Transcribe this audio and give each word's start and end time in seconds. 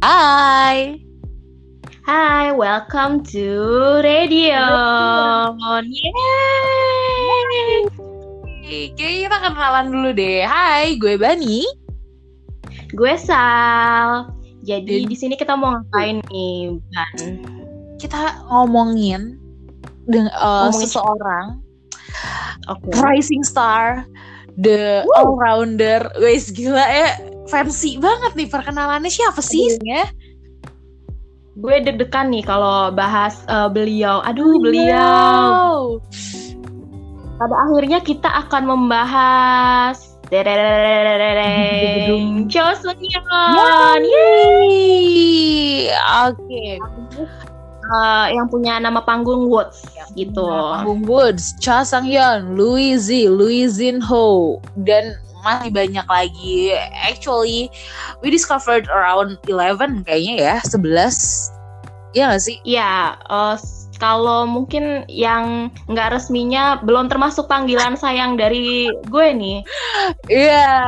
Hai. 0.00 0.96
Hai, 2.08 2.56
welcome 2.56 3.20
to 3.20 3.52
Radio. 4.00 4.64
Yeay. 5.60 6.08
Kayaknya 8.96 9.28
kita 9.28 9.36
kenalan 9.44 9.86
dulu 9.92 10.10
deh. 10.16 10.40
Hai, 10.48 10.96
gue 10.96 11.20
Bani. 11.20 11.68
Gue 12.96 13.14
Sal. 13.20 14.32
Jadi 14.64 15.04
di 15.04 15.16
sini 15.16 15.36
kita 15.36 15.52
mau 15.52 15.76
ngapain 15.76 16.24
nih, 16.32 16.80
Ban? 16.96 17.20
Kita 18.00 18.40
ngomongin 18.48 19.36
dengan 20.08 20.32
uh, 20.32 20.72
Ngomongin- 20.72 20.80
seseorang 20.80 21.46
Oke. 22.72 22.88
rising 23.04 23.44
star, 23.44 24.08
the 24.56 25.04
Woo. 25.04 25.12
all 25.16 25.36
rounder. 25.36 26.08
Wes 26.20 26.48
gila 26.52 26.84
ya, 26.88 27.20
fancy 27.50 27.98
banget 27.98 28.32
nih 28.38 28.46
perkenalannya 28.46 29.10
siapa 29.10 29.42
sih? 29.42 29.74
Ya? 29.82 30.06
Gue 31.58 31.82
deg-degan 31.82 32.30
nih 32.30 32.46
kalau 32.46 32.94
bahas 32.94 33.42
uh, 33.50 33.66
beliau. 33.66 34.22
Aduh, 34.22 34.62
beliau. 34.62 35.98
Pada 37.42 37.56
akhirnya 37.66 37.98
kita 37.98 38.30
akan 38.46 38.70
membahas 38.70 40.10
Yeon. 43.58 44.00
Yeay. 44.06 44.59
Uh, 47.90 48.30
yang 48.30 48.46
punya 48.46 48.78
nama 48.78 49.02
panggung 49.02 49.50
Woods 49.50 49.82
gitu. 50.14 50.46
Panggung 50.46 51.02
Woods, 51.10 51.58
Cha 51.58 51.82
Sang 51.82 52.06
Yeon, 52.06 52.54
Louis 52.54 52.94
Z, 53.02 53.26
Louis 53.26 53.66
Jin 53.66 53.98
Ho, 53.98 54.62
dan 54.86 55.18
masih 55.42 55.74
banyak 55.74 56.06
lagi. 56.06 56.70
Actually, 57.02 57.66
we 58.22 58.30
discovered 58.30 58.86
around 58.86 59.42
11 59.50 60.06
kayaknya 60.06 60.34
ya, 60.38 60.56
11. 60.62 61.50
Iya 62.14 62.24
gak 62.34 62.42
sih? 62.42 62.56
Iya, 62.62 63.18
s- 63.58 63.90
kalau 63.98 64.46
mungkin 64.48 65.02
yang 65.06 65.68
nggak 65.86 66.14
resminya 66.14 66.80
belum 66.82 67.06
termasuk 67.06 67.46
panggilan 67.46 67.94
sayang 67.94 68.34
dari 68.38 68.86
gue 69.06 69.26
nih. 69.34 69.58
Iya. 70.26 70.78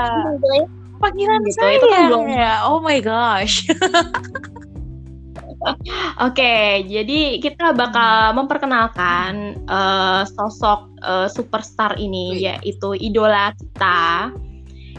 Panggilan 1.03 1.43
Gitu, 1.43 1.59
saya 1.59 1.83
itu 1.83 1.87
kan 1.91 2.03
belum-. 2.15 2.27
Oh 2.67 2.79
my 2.79 2.99
gosh. 3.03 3.67
Oke, 6.27 6.87
jadi 6.87 7.39
kita 7.39 7.75
bakal 7.75 8.35
memperkenalkan 8.35 9.63
eh, 9.67 10.23
sosok 10.27 10.91
eh, 11.03 11.29
superstar 11.31 11.97
ini, 11.99 12.37
Wih. 12.37 12.41
yaitu 12.51 12.95
idola 12.99 13.55
kita 13.55 14.33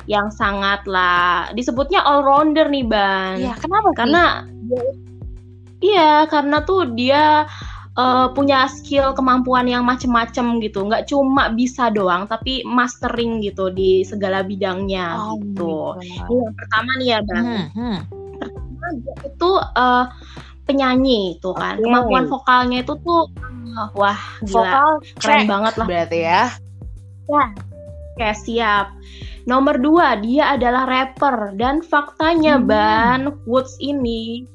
yang 0.07 0.27
sangatlah 0.35 1.47
disebutnya 1.55 2.03
all 2.03 2.23
rounder 2.23 2.67
nih, 2.67 2.85
Ban. 2.87 3.39
Iya, 3.39 3.53
kenapa? 3.59 3.89
karena 3.95 4.23
iya 5.83 6.23
karena 6.31 6.63
tuh 6.63 6.91
dia 6.95 7.47
eh, 7.99 8.27
punya 8.31 8.65
skill 8.71 9.11
kemampuan 9.11 9.67
yang 9.67 9.83
macem-macem 9.83 10.63
gitu 10.63 10.87
nggak 10.87 11.11
cuma 11.11 11.51
bisa 11.51 11.91
doang 11.91 12.25
tapi 12.25 12.63
mastering 12.63 13.43
gitu 13.43 13.67
di 13.69 14.07
segala 14.07 14.41
bidangnya 14.41 15.19
Oh 15.19 15.35
gitu 15.39 15.99
Ini 15.99 16.35
yang 16.47 16.55
pertama 16.55 16.91
nih 16.99 17.07
ya 17.11 17.19
bang 17.21 17.43
Hmm, 17.43 17.65
hmm. 17.75 17.97
Pertama, 18.39 18.85
dia 18.99 19.15
itu 19.27 19.51
eh, 19.59 20.05
penyanyi 20.63 21.35
itu 21.35 21.51
kan 21.53 21.75
Oke. 21.75 21.83
kemampuan 21.83 22.25
vokalnya 22.27 22.77
itu 22.81 22.93
tuh 23.03 23.27
eh, 23.73 23.89
wah 23.93 24.19
gila 24.41 24.53
Vokal 24.53 24.89
keren 25.19 25.19
check 25.19 25.41
banget 25.45 25.73
lah 25.75 25.87
berarti 25.87 26.19
ya. 26.23 26.43
Oke, 28.13 28.29
siap. 28.45 28.93
Nomor 29.43 29.81
dua, 29.81 30.15
dia 30.21 30.53
adalah 30.53 30.85
rapper. 30.85 31.57
Dan 31.57 31.81
faktanya, 31.81 32.61
Hmm. 32.61 32.67
Ban, 32.69 33.21
Woods 33.49 33.73
ini, 33.81 34.45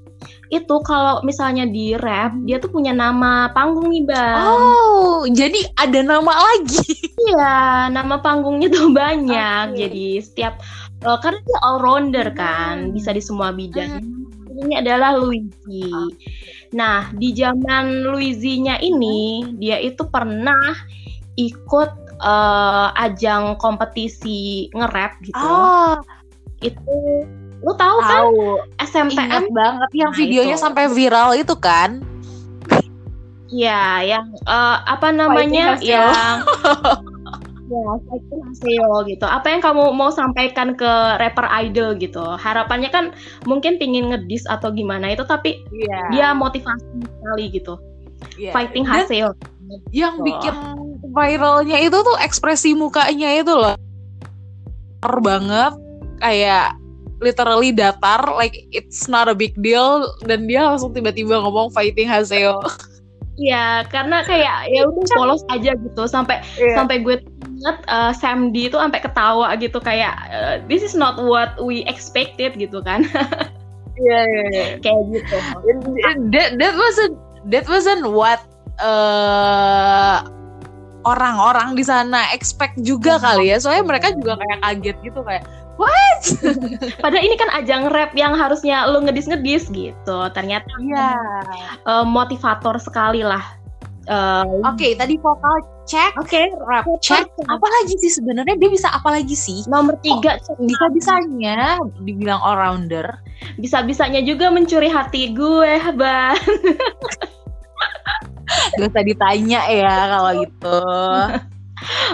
itu 0.49 0.75
kalau 0.87 1.21
misalnya 1.27 1.67
di 1.67 1.99
rap, 1.99 2.33
dia 2.47 2.63
tuh 2.63 2.71
punya 2.71 2.95
nama 2.95 3.51
panggung 3.51 3.91
nih, 3.91 4.07
Ban. 4.07 4.47
Oh, 4.47 5.27
jadi 5.27 5.59
ada 5.75 6.01
nama 6.07 6.31
lagi. 6.31 6.87
Iya, 7.19 7.91
nama 7.91 8.23
panggungnya 8.23 8.71
tuh 8.71 8.95
banyak. 9.03 9.75
Oke. 9.75 9.79
Jadi 9.83 10.07
setiap, 10.23 10.63
eh, 11.03 11.19
karena 11.19 11.41
dia 11.43 11.59
all-rounder 11.67 12.29
kan, 12.39 12.89
Hmm. 12.89 12.95
bisa 12.95 13.11
di 13.11 13.21
semua 13.21 13.51
bidang. 13.51 14.28
Ini 14.59 14.83
adalah 14.83 15.15
Luigi. 15.15 15.87
Nah, 16.75 17.09
di 17.15 17.31
zaman 17.33 18.05
Luigi-nya 18.05 18.83
ini, 18.83 19.47
dia 19.57 19.79
itu 19.79 20.03
pernah 20.11 20.75
ikut 21.39 21.91
eh, 22.19 22.89
ajang 22.99 23.55
kompetisi 23.63 24.67
nge-rap 24.75 25.15
gitu. 25.23 25.39
Oh, 25.39 25.95
Itu 26.59 27.23
lu 27.59 27.73
tahu 27.75 27.97
kan 28.03 28.11
tahu. 28.23 28.35
SMPM? 28.83 29.19
Ingat 29.31 29.47
banget 29.55 29.91
yang 29.95 30.11
Nah, 30.11 30.19
videonya 30.19 30.57
itu. 30.59 30.65
sampai 30.67 30.85
viral 30.91 31.31
itu 31.39 31.55
kan? 31.55 32.03
Iya, 33.49 33.83
yang 34.05 34.27
eh, 34.35 34.77
apa 34.85 35.09
namanya? 35.15 35.79
Yang 35.79 36.11
Ya, 37.69 38.01
Fighting 38.09 38.41
Haseo 38.49 38.93
gitu. 39.05 39.27
Apa 39.29 39.53
yang 39.53 39.61
kamu 39.61 39.93
mau 39.93 40.09
sampaikan 40.09 40.73
ke 40.73 40.91
rapper 41.21 41.45
idol 41.61 42.01
gitu? 42.01 42.25
Harapannya 42.25 42.89
kan 42.89 43.13
mungkin 43.45 43.77
pingin 43.77 44.09
ngedis 44.09 44.49
atau 44.49 44.73
gimana 44.73 45.13
itu, 45.13 45.23
tapi 45.29 45.61
Iya. 45.69 46.01
dia 46.09 46.29
motivasi 46.33 46.85
sekali 47.05 47.45
gitu. 47.53 47.77
Fighting 48.51 48.89
Dan 48.89 49.05
Haseo. 49.05 49.31
Yang 49.93 50.15
Gitu. 50.17 50.25
bikin 50.33 50.55
viralnya 51.13 51.77
itu 51.77 51.99
tuh 52.01 52.17
ekspresi 52.25 52.73
mukanya 52.73 53.37
itu 53.37 53.53
loh. 53.53 53.77
Datar 54.99 55.17
banget, 55.21 55.73
kayak 56.19 56.75
literally 57.21 57.71
datar, 57.71 58.23
like 58.35 58.65
it's 58.73 59.07
not 59.11 59.29
a 59.29 59.37
big 59.37 59.55
deal, 59.61 60.09
dan 60.25 60.49
dia 60.49 60.65
langsung 60.67 60.95
tiba-tiba 60.97 61.39
ngomong 61.43 61.69
fighting 61.71 62.09
Haseo. 62.09 62.59
Iya, 63.39 63.87
karena 63.87 64.27
kayak 64.27 64.59
ya 64.75 64.83
udah 64.85 65.07
polos 65.15 65.43
aja 65.49 65.73
gitu 65.79 66.03
sampai 66.11 66.43
sampai 66.75 67.07
gue 67.07 67.23
inget 67.59 67.79
eh, 67.87 68.13
Sam 68.19 68.51
D 68.51 68.67
itu 68.67 68.77
sampai 68.77 69.01
ketawa 69.01 69.55
gitu 69.57 69.79
kayak 69.79 70.15
eh, 70.29 70.55
this 70.67 70.83
is 70.83 70.99
not 70.99 71.17
what 71.23 71.55
we 71.63 71.87
expected 71.87 72.59
gitu 72.59 72.83
kan. 72.83 73.07
Iya, 73.99 74.21
iya, 74.31 74.45
iya. 74.55 74.67
kayak 74.79 75.03
gitu. 75.11 75.37
that, 76.31 76.55
that 76.55 76.75
wasn't 76.79 77.19
that 77.51 77.67
wasn't 77.67 78.07
what 78.07 78.39
uh, 78.79 80.23
orang-orang 81.03 81.75
di 81.75 81.83
sana 81.83 82.31
expect 82.31 82.79
juga 82.79 83.19
kali 83.19 83.51
ya. 83.51 83.59
Soalnya 83.59 83.91
mereka 83.91 84.15
juga 84.15 84.39
kayak 84.39 84.59
kaget 84.63 84.97
gitu 85.03 85.21
kayak 85.27 85.43
what? 85.79 86.21
Padahal 87.03 87.23
ini 87.23 87.39
kan 87.39 87.49
ajang 87.55 87.89
rap 87.89 88.13
yang 88.13 88.35
harusnya 88.35 88.85
lu 88.87 89.01
ngedis-ngedis 89.01 89.71
gitu. 89.71 90.19
Ternyata 90.35 90.69
Iya. 90.77 91.11
eh, 91.87 92.05
motivator 92.05 92.77
sekali 92.77 93.23
lah. 93.23 93.41
Eh, 94.05 94.45
Oke, 94.65 94.97
tadi 94.97 95.21
vokal 95.21 95.53
cek, 95.85 96.17
Oke, 96.17 96.49
rap 96.65 96.89
cek. 96.99 97.29
Apa 97.45 97.67
lagi 97.69 97.93
sih 98.01 98.09
sebenarnya 98.11 98.57
dia 98.57 98.69
bisa 98.69 98.89
apa 98.89 99.13
lagi 99.13 99.37
sih? 99.37 99.61
nomor 99.69 100.01
tiga 100.01 100.41
Bisa 100.59 100.89
bisanya 100.91 101.77
dibilang 102.01 102.41
all 102.41 102.57
rounder. 102.57 103.05
bisa-bisanya 103.55 104.19
juga 104.21 104.51
mencuri 104.51 104.89
hati 104.89 105.31
gue, 105.31 105.73
Bang. 105.95 106.35
Gak 108.81 108.91
usah 108.91 109.05
ditanya 109.05 109.61
ya 109.69 109.95
kalau 110.09 110.33
gitu. 110.43 110.79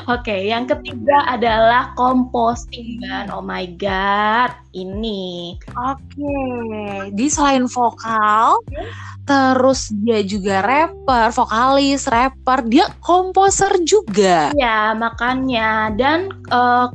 Oke, 0.05 0.49
yang 0.51 0.69
ketiga 0.69 1.25
adalah 1.29 1.97
composting, 1.97 3.01
Ban. 3.01 3.33
Oh 3.33 3.41
my 3.41 3.65
god, 3.79 4.53
ini. 4.77 5.57
Oke, 5.73 6.39
di 7.15 7.27
selain 7.33 7.65
vokal, 7.65 8.61
terus 9.25 9.89
dia 10.05 10.21
juga 10.25 10.61
rapper, 10.61 11.33
vokalis, 11.33 12.05
rapper, 12.11 12.59
dia 12.69 12.87
komposer 13.01 13.73
juga. 13.83 14.53
Ya, 14.55 14.93
makanya 14.93 15.93
dan 15.97 16.29
eh, 16.53 16.87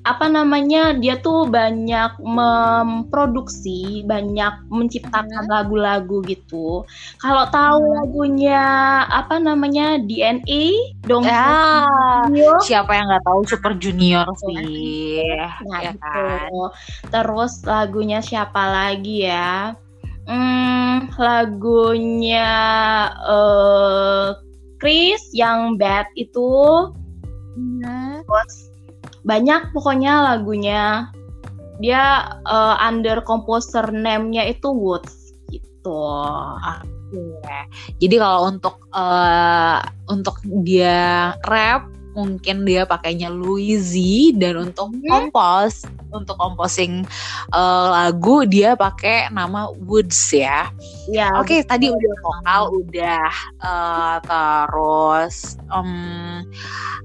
apa 0.00 0.32
namanya 0.32 0.96
dia 0.96 1.20
tuh 1.20 1.44
banyak 1.44 2.16
memproduksi, 2.24 4.00
banyak 4.08 4.64
menciptakan 4.72 5.44
lagu-lagu 5.44 6.24
gitu. 6.24 6.88
Kalau 7.20 7.44
tahu 7.52 7.84
Hmm. 7.84 7.92
lagunya 8.00 8.64
apa 9.12 9.36
namanya 9.36 10.00
DNA, 10.00 10.96
dong. 11.04 11.28
Ya, 11.28 11.84
Junior. 12.24 12.56
siapa 12.64 12.96
yang 12.96 13.12
nggak 13.12 13.24
tahu 13.28 13.40
Super 13.44 13.76
Junior 13.76 14.24
sih? 14.40 15.20
Nah, 15.68 15.80
ya 15.84 15.92
gitu. 15.92 16.00
kan? 16.00 16.50
Terus 17.12 17.52
lagunya 17.68 18.24
siapa 18.24 18.62
lagi 18.72 19.28
ya? 19.28 19.76
Hmm, 20.24 21.12
lagunya 21.20 22.48
eh 23.28 24.26
Chris 24.80 25.20
yang 25.36 25.76
Bad 25.76 26.08
itu 26.16 26.48
Terus 28.24 28.69
banyak 29.26 29.72
pokoknya 29.76 30.34
lagunya 30.34 31.10
dia 31.80 32.28
eh, 32.44 32.76
under 32.84 33.24
composer 33.24 33.88
name-nya 33.88 34.52
itu 34.52 34.68
Woods 34.68 35.32
gitu. 35.48 36.00
Jadi 37.98 38.16
kalau 38.20 38.52
untuk 38.52 38.76
eh, 38.94 39.78
untuk 40.08 40.36
dia 40.62 41.34
rap 41.48 41.99
mungkin 42.14 42.66
dia 42.66 42.84
pakainya 42.84 43.30
Louisy 43.30 44.34
dan 44.34 44.58
untuk 44.70 44.90
Hmm. 44.90 45.30
kompos 45.30 45.86
untuk 46.10 46.34
composing 46.34 47.06
uh, 47.54 47.86
lagu 47.94 48.42
dia 48.44 48.74
pakai 48.74 49.30
nama 49.30 49.70
Woods 49.86 50.34
ya. 50.34 50.66
Ya, 51.06 51.30
Oke, 51.38 51.62
tadi 51.62 51.90
udah 51.90 52.14
vokal 52.22 52.62
udah 52.82 53.30
uh, 53.62 54.16
terus 54.22 55.54
em, 55.70 55.90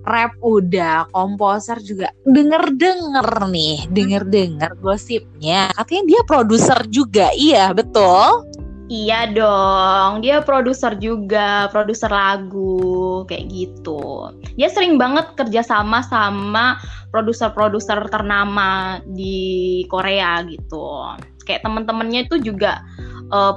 rap 0.05 0.33
udah, 0.41 1.09
komposer 1.13 1.81
juga. 1.81 2.09
Denger-denger 2.25 3.49
nih, 3.49 3.89
denger-denger 3.89 4.77
gosipnya. 4.81 5.69
Katanya 5.73 6.03
dia 6.05 6.21
produser 6.25 6.79
juga. 6.89 7.29
Iya, 7.33 7.73
betul. 7.73 8.45
Iya 8.85 9.33
dong, 9.33 10.21
dia 10.21 10.45
produser 10.45 10.93
juga, 11.01 11.65
produser 11.73 12.05
lagu 12.13 13.25
kayak 13.25 13.49
gitu. 13.49 14.29
Dia 14.53 14.69
sering 14.69 15.01
banget 15.01 15.33
kerja 15.33 15.65
sama 15.65 16.05
sama 16.05 16.77
produser-produser 17.09 18.05
ternama 18.13 19.01
di 19.09 19.81
Korea 19.89 20.45
gitu. 20.45 21.17
Kayak 21.49 21.65
temen-temennya 21.65 22.29
itu 22.29 22.37
juga 22.45 22.85
eh, 23.33 23.53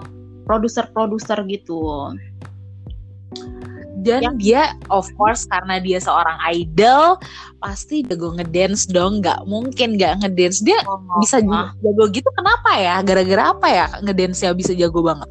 produser-produser 0.48 1.44
gitu. 1.44 2.16
Dan 3.98 4.22
Ya. 4.22 4.30
dia 4.38 4.62
of 4.88 5.10
course 5.14 5.42
karena 5.46 5.78
dia 5.78 5.98
seorang 5.98 6.38
idol 6.48 7.18
pasti 7.58 8.02
jago 8.02 8.30
ngedance 8.32 8.86
dong. 8.86 9.18
Nggak 9.18 9.42
mungkin 9.44 9.98
nggak 9.98 10.22
ngedance. 10.22 10.62
Dia 10.62 10.78
bisa 11.18 11.42
Wah. 11.42 11.74
jago 11.78 12.04
gitu 12.08 12.28
kenapa 12.32 12.70
ya? 12.74 13.02
Gara-gara 13.02 13.50
apa 13.50 13.66
ya 13.66 13.86
ngedance 14.00 14.42
ya 14.42 14.52
bisa 14.52 14.72
jago 14.72 15.02
banget? 15.02 15.28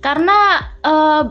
Karena 0.00 0.38
eh 0.82 1.24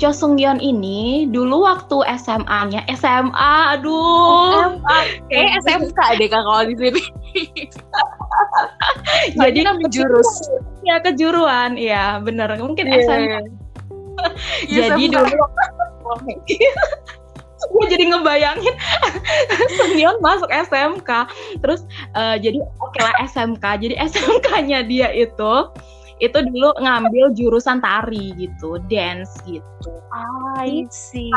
Cho 0.00 0.08
Sung 0.08 0.40
Yeon 0.40 0.56
ini 0.56 1.28
dulu 1.28 1.68
waktu 1.68 2.00
SMA-nya 2.16 2.88
SMA, 2.96 3.52
aduh, 3.76 4.80
Kayak 5.28 5.60
SMK 5.62 5.98
deh 6.16 6.28
kak 6.32 6.42
kalau 6.42 6.64
di 6.64 6.74
sini. 6.80 7.02
jadi 9.38 9.58
kan 9.62 9.76
menjurus. 9.78 10.30
ya 10.82 10.96
kejuruan, 10.98 11.76
ya 11.76 12.18
bener 12.18 12.56
mungkin 12.58 12.88
Iya. 12.88 13.04
SMA. 13.04 13.38
Jadi 14.76 15.02
SMK. 15.08 15.14
dulu 15.16 15.44
gue 17.62 17.84
jadi 17.88 18.04
ngebayangin 18.10 18.74
Sungyeon 19.78 20.18
masuk 20.18 20.50
SMK 20.50 21.10
terus 21.62 21.86
eh, 22.18 22.36
jadi 22.42 22.58
oke 22.82 22.98
lah 22.98 23.14
SMK 23.22 23.64
jadi 23.78 23.94
SMK-nya 24.02 24.82
dia 24.90 25.08
itu 25.14 25.54
itu 26.22 26.38
dulu 26.38 26.70
ngambil 26.78 27.34
jurusan 27.34 27.82
tari 27.82 28.30
gitu 28.38 28.78
dance 28.86 29.34
gitu 29.42 29.90
I 30.52 30.84
see. 30.92 31.32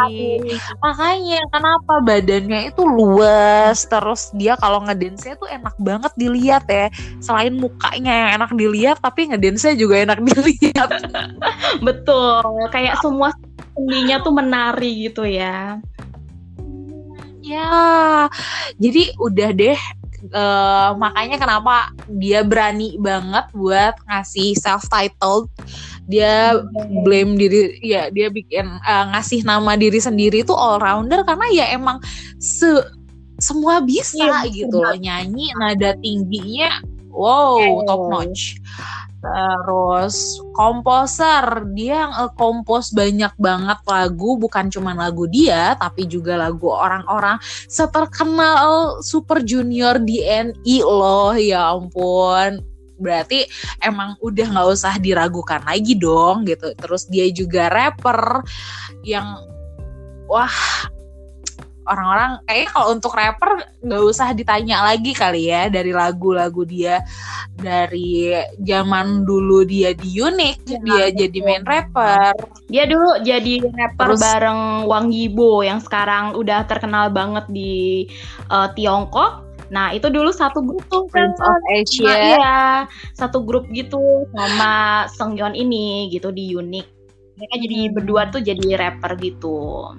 Makanya 0.84 1.42
kenapa 1.50 2.04
badannya 2.04 2.70
itu 2.70 2.84
luas 2.84 3.88
terus 3.88 4.30
dia 4.36 4.60
kalau 4.60 4.84
ngedance 4.84 5.26
tuh 5.40 5.48
enak 5.48 5.74
banget 5.80 6.12
dilihat 6.20 6.68
ya. 6.68 6.92
Selain 7.24 7.56
mukanya 7.56 8.12
yang 8.12 8.30
enak 8.44 8.52
dilihat 8.54 9.00
tapi 9.00 9.32
ngedance 9.32 9.74
juga 9.80 10.04
enak 10.04 10.20
dilihat. 10.28 10.92
betul 11.80 12.44
kayak 12.70 13.00
semua 13.00 13.32
sendinya 13.74 14.20
tuh 14.22 14.34
menari 14.36 15.08
gitu 15.10 15.24
ya 15.24 15.80
ya. 17.46 18.26
Jadi 18.82 19.14
udah 19.22 19.50
deh 19.54 19.80
eh, 20.28 20.90
makanya 20.96 21.38
kenapa 21.38 21.92
dia 22.08 22.42
berani 22.42 22.98
banget 22.98 23.46
buat 23.52 23.94
ngasih 24.06 24.56
self 24.56 24.86
titled 24.88 25.50
dia 26.06 26.54
blame 27.02 27.34
diri 27.34 27.82
ya 27.82 28.10
dia 28.10 28.30
bikin 28.30 28.66
eh, 28.66 29.06
ngasih 29.14 29.42
nama 29.42 29.74
diri 29.74 29.98
sendiri 29.98 30.42
itu 30.42 30.54
all 30.54 30.78
rounder 30.78 31.26
karena 31.26 31.46
ya 31.52 31.66
emang 31.74 31.98
se 32.38 32.70
semua 33.36 33.84
bisa 33.84 34.48
Iya, 34.48 34.48
gitu 34.48 34.80
loh. 34.80 34.96
nyanyi 34.96 35.52
nada 35.60 35.92
tingginya 36.00 36.72
wow 37.12 37.84
top 37.84 38.02
notch 38.08 38.56
terus 39.26 40.38
komposer. 40.54 41.66
Dia 41.74 42.14
nge-compose 42.14 42.94
banyak 42.94 43.34
banget 43.42 43.80
lagu. 43.90 44.38
Bukan 44.38 44.70
cuma 44.70 44.94
lagu 44.94 45.26
dia 45.26 45.74
tapi 45.82 46.06
juga 46.06 46.38
lagu 46.38 46.70
orang-orang 46.70 47.42
seterkenal 47.66 49.02
Super 49.02 49.42
Junior 49.42 49.98
DNI 49.98 50.78
loh. 50.86 51.34
Ya 51.34 51.74
ampun. 51.74 52.62
Berarti 52.96 53.44
emang 53.84 54.16
udah 54.24 54.46
nggak 54.56 54.68
usah 54.72 54.96
diragukan 55.02 55.60
lagi 55.66 55.98
dong 55.98 56.46
gitu. 56.48 56.72
Terus 56.78 57.10
dia 57.10 57.28
juga 57.34 57.68
rapper 57.68 58.46
yang 59.04 59.42
wah 60.30 60.86
orang-orang 61.86 62.42
kayaknya 62.44 62.70
kalau 62.70 62.88
untuk 62.92 63.14
rapper 63.14 63.52
nggak 63.80 64.04
usah 64.04 64.28
ditanya 64.32 64.82
lagi 64.84 65.12
kali 65.12 65.48
ya 65.48 65.70
dari 65.70 65.90
lagu-lagu 65.90 66.62
dia 66.62 67.02
dari 67.56 68.34
zaman 68.60 69.24
dulu 69.24 69.64
dia 69.64 69.94
di 69.94 70.18
Unik 70.18 70.56
Ya, 70.66 70.80
dia 70.82 71.06
betul. 71.08 71.18
jadi 71.22 71.38
main 71.42 71.64
rapper 71.64 72.34
dia 72.68 72.84
dulu 72.86 73.10
jadi 73.22 73.54
rapper 73.64 74.08
Terus- 74.12 74.22
bareng 74.22 74.62
Wang 74.86 75.10
Yibo 75.10 75.62
yang 75.62 75.80
sekarang 75.80 76.34
udah 76.34 76.66
terkenal 76.66 77.10
banget 77.10 77.46
di 77.48 78.06
eh, 78.48 78.68
Tiongkok 78.74 79.46
nah 79.66 79.90
itu 79.90 80.10
dulu 80.10 80.30
satu 80.30 80.62
grup 80.62 80.86
tuh 80.88 81.10
Prince 81.10 81.42
kan. 81.42 81.50
of 81.50 81.58
Nah, 81.58 81.74
Asia 81.74 82.14
iya, 82.14 82.58
satu 83.14 83.42
grup 83.42 83.66
gitu 83.70 83.98
sama 84.30 84.74
Seungyeon 85.10 85.58
ini 85.58 86.06
gitu 86.14 86.30
di 86.30 86.54
Unik. 86.54 86.86
Mereka 87.36 87.56
jadi 87.60 87.78
Hmm. 87.84 87.94
berdua 87.98 88.22
tuh 88.30 88.40
jadi 88.40 88.78
rapper 88.78 89.18
gitu. 89.18 89.90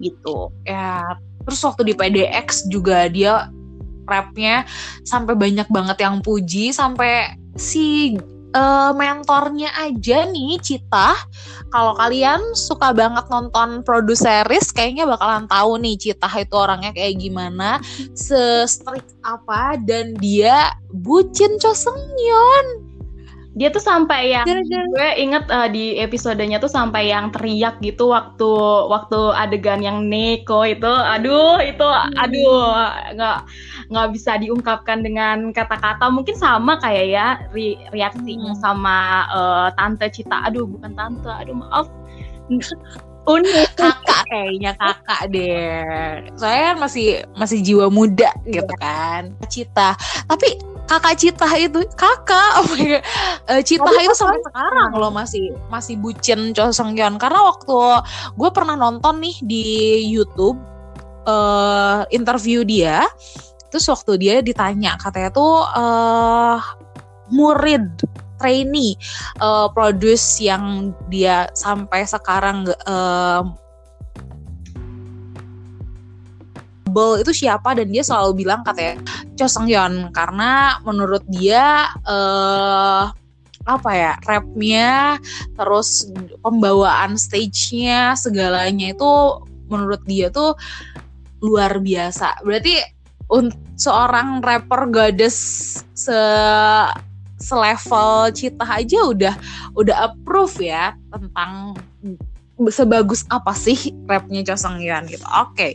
Gitu. 0.00 0.52
ya 0.64 1.16
terus 1.42 1.60
waktu 1.66 1.82
di 1.90 1.94
PDX 1.98 2.70
juga 2.70 3.10
dia 3.10 3.50
rapnya 4.06 4.66
sampai 5.06 5.34
banyak 5.34 5.66
banget 5.70 5.98
yang 6.02 6.22
puji 6.22 6.74
sampai 6.74 7.34
si 7.58 8.18
eh, 8.52 8.92
mentornya 8.94 9.70
aja 9.78 10.26
nih 10.28 10.58
Cita 10.62 11.14
kalau 11.72 11.96
kalian 11.96 12.52
suka 12.52 12.92
banget 12.92 13.24
nonton 13.32 13.80
produseris 13.82 14.70
kayaknya 14.70 15.08
bakalan 15.08 15.48
tahu 15.48 15.80
nih 15.80 15.96
Cita 15.96 16.28
itu 16.36 16.54
orangnya 16.54 16.92
kayak 16.92 17.18
gimana 17.18 17.80
se 18.12 18.68
strict 18.68 19.16
apa 19.24 19.80
dan 19.82 20.14
dia 20.20 20.70
bucin 20.92 21.56
Cho 21.56 21.72
Dia 23.52 23.68
tuh 23.68 23.84
sampai 23.84 24.32
yang 24.32 24.48
gue 24.48 25.08
inget 25.20 25.44
eh, 25.52 25.68
di 25.68 25.84
episodenya 26.00 26.56
tuh 26.56 26.72
sampai 26.72 27.12
yang 27.12 27.28
teriak 27.28 27.84
gitu 27.84 28.08
waktu 28.08 28.48
waktu 28.88 29.20
adegan 29.36 29.84
yang 29.84 30.08
Neko 30.08 30.64
itu. 30.64 30.88
Aduh 30.88 31.60
itu 31.60 31.84
aduh 32.16 32.80
nggak 33.12 33.38
nggak 33.92 34.08
bisa 34.16 34.40
diungkapkan 34.40 35.04
dengan 35.04 35.52
kata-kata. 35.52 36.08
Mungkin 36.08 36.32
sama 36.32 36.80
kayak 36.80 37.06
ya 37.12 37.26
ri- 37.52 37.76
reaksinya 37.92 38.56
Hmm. 38.56 38.62
sama 38.64 38.96
eh, 39.28 39.68
tante 39.76 40.08
Cita. 40.08 40.48
Aduh 40.48 40.64
bukan 40.64 40.96
tante 40.96 41.28
aduh 41.28 41.52
maaf. 41.52 41.92
Unik 43.22 43.78
kakak 43.78 44.26
kayaknya 44.32 44.74
kakak 44.80 45.30
deh. 45.30 46.24
Saya 46.40 46.72
kan 46.72 46.76
masih 46.82 47.22
masih 47.38 47.60
jiwa 47.62 47.86
muda 47.92 48.32
gitu 48.48 48.72
kan. 48.80 49.30
Cita. 49.46 49.94
Tapi 50.26 50.71
kakak 50.92 51.14
Cita 51.16 51.48
itu 51.56 51.80
kakak 51.96 52.50
oh 52.60 52.66
my 52.68 52.84
God. 52.84 53.02
Eh, 53.48 53.62
Cita 53.64 53.88
Tapi 53.88 54.04
itu 54.04 54.14
sampai 54.16 54.40
sekarang 54.44 54.90
loh 54.96 55.12
masih 55.12 55.52
masih 55.72 55.96
bucin 55.96 56.52
Cho 56.52 56.68
Seung 56.68 56.92
Yeon 56.92 57.16
karena 57.16 57.40
waktu 57.48 58.04
gue 58.36 58.50
pernah 58.52 58.76
nonton 58.76 59.24
nih 59.24 59.36
di 59.44 59.64
YouTube 60.12 60.60
eh 61.22 62.02
interview 62.10 62.66
dia 62.66 63.06
terus 63.70 63.86
waktu 63.86 64.18
dia 64.18 64.34
ditanya 64.42 64.98
katanya 65.00 65.30
tuh 65.32 65.64
eh 65.64 66.58
murid 67.32 67.88
trainee 68.36 68.98
eh, 69.40 69.68
produce 69.72 70.42
yang 70.42 70.92
dia 71.08 71.48
sampai 71.56 72.04
sekarang 72.04 72.68
eh 72.68 73.42
Bel 76.92 77.24
itu 77.24 77.32
siapa 77.32 77.72
dan 77.72 77.88
dia 77.88 78.04
selalu 78.04 78.44
bilang 78.44 78.60
katanya 78.62 79.00
Cho 79.34 79.48
Seung 79.48 79.66
Yeon 79.66 80.12
karena 80.12 80.78
menurut 80.84 81.24
dia 81.26 81.88
eh 82.04 83.04
apa 83.62 83.90
ya 83.94 84.18
rapnya 84.26 85.22
terus 85.54 86.10
pembawaan 86.42 87.14
stage-nya 87.14 88.18
segalanya 88.18 88.90
itu 88.90 89.10
menurut 89.70 90.02
dia 90.02 90.34
tuh 90.34 90.58
luar 91.38 91.78
biasa 91.78 92.42
berarti 92.42 92.82
seorang 93.78 94.42
rapper 94.42 94.90
goddess 94.90 95.38
se 95.94 96.18
selevel 97.42 98.30
Cita 98.34 98.66
aja 98.66 98.98
udah 99.02 99.34
udah 99.74 99.96
approve 100.10 100.62
ya 100.62 100.94
tentang 101.10 101.74
sebagus 102.70 103.26
apa 103.32 103.50
sih 103.56 103.90
rapnya 104.06 104.46
Cho 104.46 104.54
Seung 104.54 104.78
Yeon 104.78 105.10
gitu. 105.10 105.26
Oke. 105.26 105.74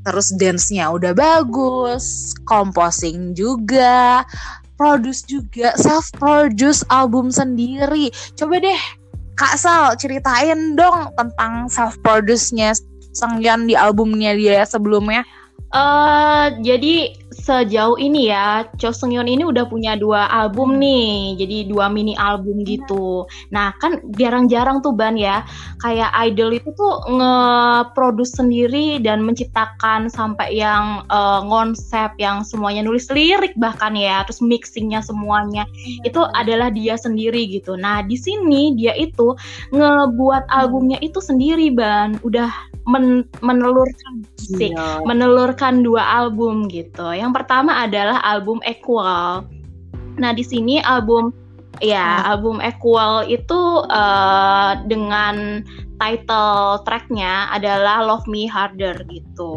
Terus 0.00 0.32
dance-nya 0.40 0.88
udah 0.88 1.12
bagus, 1.12 2.32
composing 2.48 3.36
juga, 3.36 4.24
produce 4.80 5.28
juga, 5.28 5.76
self 5.76 6.08
produce 6.16 6.80
album 6.88 7.28
sendiri. 7.28 8.08
Coba 8.32 8.64
deh 8.64 8.80
Kak 9.36 9.60
Sal 9.60 9.96
ceritain 10.00 10.76
dong 10.76 11.12
tentang 11.16 11.68
self 11.68 12.00
produce-nya 12.00 12.72
Sangyeon 13.10 13.66
di 13.66 13.74
albumnya 13.74 14.32
dia 14.38 14.62
sebelumnya? 14.64 15.26
Uh, 15.70 16.50
jadi 16.66 17.14
sejauh 17.30 17.94
ini 18.02 18.26
ya, 18.30 18.66
Cho 18.74 18.90
Seung 18.90 19.14
Yeon 19.14 19.30
ini 19.30 19.46
udah 19.46 19.66
punya 19.70 19.94
dua 19.94 20.26
album 20.30 20.82
nih, 20.82 21.38
jadi 21.38 21.70
dua 21.70 21.86
mini 21.86 22.18
album 22.18 22.66
gitu. 22.66 23.22
Nah 23.54 23.70
kan 23.78 24.02
jarang-jarang 24.18 24.82
tuh 24.82 24.90
ban 24.90 25.14
ya, 25.14 25.46
kayak 25.78 26.10
idol 26.26 26.50
itu 26.50 26.70
tuh 26.74 27.06
nge-produce 27.06 28.34
sendiri 28.34 28.98
dan 28.98 29.22
menciptakan 29.22 30.10
sampai 30.10 30.58
yang 30.58 31.06
uh, 31.06 31.38
konsep 31.46 32.10
yang 32.18 32.42
semuanya 32.42 32.82
nulis 32.82 33.06
lirik 33.14 33.54
bahkan 33.54 33.94
ya, 33.94 34.26
terus 34.26 34.42
mixingnya 34.42 34.98
semuanya 34.98 35.62
itu 36.02 36.18
adalah 36.34 36.74
dia 36.74 36.98
sendiri 36.98 37.46
gitu. 37.46 37.78
Nah 37.78 38.02
di 38.02 38.18
sini 38.18 38.74
dia 38.74 38.92
itu 38.98 39.38
ngebuat 39.70 40.50
albumnya 40.50 40.98
itu 40.98 41.22
sendiri 41.22 41.70
ban, 41.70 42.18
udah 42.26 42.50
men 42.90 43.22
menelurkan 43.44 44.26
sih, 44.34 44.74
menelurkan 45.06 45.86
dua 45.86 46.02
album 46.02 46.66
gitu. 46.66 47.19
Yang 47.20 47.32
pertama 47.44 47.84
adalah 47.84 48.24
album 48.24 48.64
Equal. 48.64 49.44
Nah, 50.16 50.32
di 50.32 50.40
sini 50.40 50.80
album 50.80 51.36
ya, 51.84 52.24
hmm. 52.24 52.30
album 52.32 52.56
Equal 52.64 53.28
itu 53.28 53.84
uh, 53.92 54.80
dengan 54.88 55.60
title 56.00 56.80
tracknya 56.88 57.52
adalah 57.52 58.00
Love 58.00 58.24
Me 58.24 58.48
Harder 58.48 59.04
gitu. 59.12 59.54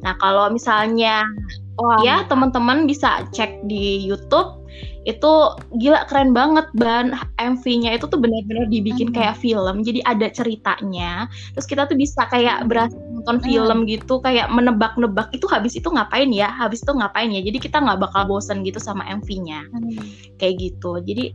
Nah, 0.00 0.16
kalau 0.16 0.48
misalnya 0.48 1.28
Wah, 1.76 2.00
ya 2.00 2.24
teman-teman 2.30 2.88
bisa 2.88 3.28
cek 3.34 3.68
di 3.68 4.00
YouTube 4.00 4.64
itu 5.04 5.32
gila 5.76 6.08
keren 6.08 6.32
banget 6.32 6.64
ban 6.80 7.12
MV-nya 7.36 8.00
itu 8.00 8.08
tuh 8.08 8.16
benar-benar 8.16 8.72
dibikin 8.72 9.12
hmm. 9.12 9.16
kayak 9.16 9.36
film 9.36 9.84
jadi 9.84 10.00
ada 10.08 10.32
ceritanya 10.32 11.28
terus 11.52 11.68
kita 11.68 11.84
tuh 11.84 11.96
bisa 11.98 12.24
kayak 12.32 12.64
berasa 12.66 12.96
nonton 13.24 13.40
film 13.40 13.88
gitu 13.88 14.20
kayak 14.20 14.52
menebak-nebak 14.52 15.32
itu 15.32 15.48
habis 15.48 15.72
itu 15.72 15.88
ngapain 15.88 16.28
ya 16.28 16.52
habis 16.52 16.84
itu 16.84 16.92
ngapain 16.92 17.32
ya 17.32 17.40
jadi 17.40 17.56
kita 17.56 17.80
nggak 17.80 18.04
bakal 18.04 18.28
bosen 18.28 18.60
gitu 18.60 18.76
sama 18.76 19.00
MV-nya 19.08 19.64
hmm. 19.72 20.36
kayak 20.36 20.60
gitu 20.60 21.00
jadi 21.00 21.32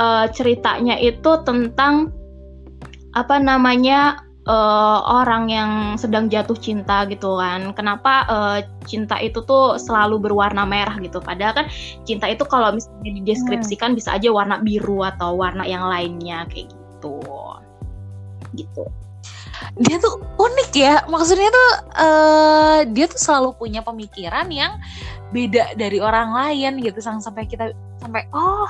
uh, 0.00 0.24
ceritanya 0.32 0.96
itu 0.96 1.36
tentang 1.44 2.08
apa 3.12 3.36
namanya 3.36 4.24
uh, 4.48 5.00
orang 5.04 5.52
yang 5.52 5.70
sedang 6.00 6.32
jatuh 6.32 6.56
cinta 6.56 7.04
gitu 7.06 7.36
kan. 7.36 7.76
Kenapa 7.76 8.24
uh, 8.26 8.58
cinta 8.88 9.20
itu 9.20 9.44
tuh 9.44 9.76
selalu 9.76 10.28
berwarna 10.28 10.64
merah 10.64 10.96
gitu? 11.00 11.20
Padahal 11.20 11.64
kan 11.64 11.66
cinta 12.08 12.26
itu 12.26 12.42
kalau 12.48 12.72
misalnya 12.72 13.20
dideskripsikan 13.22 13.92
hmm. 13.92 13.98
bisa 14.00 14.16
aja 14.16 14.32
warna 14.32 14.60
biru 14.64 15.04
atau 15.04 15.36
warna 15.36 15.68
yang 15.68 15.84
lainnya 15.84 16.48
kayak 16.48 16.72
gitu. 16.72 17.20
Gitu. 18.56 18.84
Dia 19.78 19.96
tuh 19.98 20.20
unik 20.38 20.70
ya. 20.74 20.94
Maksudnya 21.06 21.48
tuh 21.50 21.70
uh, 21.98 22.80
dia 22.90 23.06
tuh 23.10 23.20
selalu 23.20 23.54
punya 23.58 23.80
pemikiran 23.82 24.46
yang 24.50 24.76
beda 25.28 25.76
dari 25.76 26.00
orang 26.00 26.32
lain 26.32 26.80
gitu 26.80 27.04
sampai 27.04 27.44
kita 27.44 27.76
sampai 28.00 28.24
oh 28.32 28.68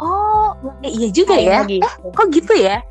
oh 0.00 0.52
eh, 0.84 0.92
iya 0.92 1.08
juga 1.08 1.36
ya. 1.36 1.64
Gitu. 1.64 1.84
Eh, 1.84 1.94
kok 2.12 2.28
gitu 2.32 2.54
ya? 2.56 2.82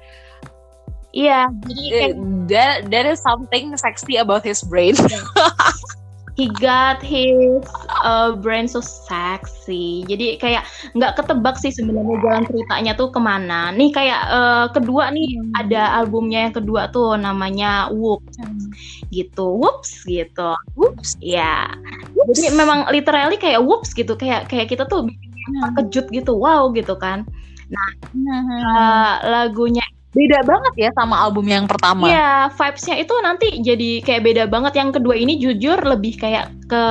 Iya, 1.09 1.49
jadi 1.65 1.83
kayak 1.89 2.13
that 2.53 2.75
that 2.93 3.05
is 3.09 3.17
something 3.17 3.73
sexy 3.81 4.21
about 4.21 4.45
his 4.45 4.61
brain. 4.61 4.93
He 6.39 6.47
got 6.63 7.03
his 7.03 7.67
uh, 7.99 8.31
brain 8.39 8.63
so 8.63 8.79
sexy. 8.79 10.07
Jadi 10.07 10.39
kayak 10.39 10.63
nggak 10.95 11.19
ketebak 11.19 11.59
sih 11.59 11.67
sebenarnya 11.67 12.15
jalan 12.23 12.47
ceritanya 12.47 12.95
tuh 12.95 13.11
ke 13.11 13.19
mana. 13.19 13.75
Nih 13.75 13.91
kayak 13.91 14.23
uh, 14.31 14.71
kedua 14.71 15.11
nih 15.11 15.35
hmm. 15.35 15.59
ada 15.59 15.99
albumnya 15.99 16.47
yang 16.47 16.55
kedua 16.55 16.87
tuh 16.95 17.19
namanya 17.19 17.91
Whoops 17.91 18.39
hmm. 18.39 18.71
gitu. 19.11 19.51
Whoops 19.59 20.07
gitu. 20.07 20.55
Whoops. 20.79 21.19
Ya. 21.19 21.67
Yeah. 21.75 22.31
Jadi 22.31 22.55
memang 22.55 22.87
literally 22.87 23.35
kayak 23.35 23.59
whoops 23.59 23.91
gitu. 23.91 24.15
Kayak 24.15 24.47
kayak 24.47 24.71
kita 24.71 24.87
tuh 24.87 25.11
hmm. 25.11 25.75
kejut 25.75 26.07
gitu. 26.07 26.39
Wow 26.39 26.71
gitu 26.71 26.95
kan. 26.95 27.27
Nah, 27.67 27.89
hmm. 28.15 28.63
uh, 28.63 29.15
lagunya 29.27 29.83
beda 30.19 30.43
banget 30.43 30.73
ya 30.75 30.89
sama 30.99 31.15
album 31.23 31.47
yang 31.47 31.63
pertama. 31.63 32.11
Iya, 32.11 32.51
vibesnya 32.51 32.95
itu 32.99 33.15
nanti 33.23 33.47
jadi 33.63 34.03
kayak 34.03 34.23
beda 34.27 34.43
banget. 34.51 34.73
Yang 34.75 34.99
kedua 34.99 35.15
ini 35.15 35.39
jujur 35.39 35.79
lebih 35.79 36.19
kayak 36.19 36.51
ke 36.67 36.83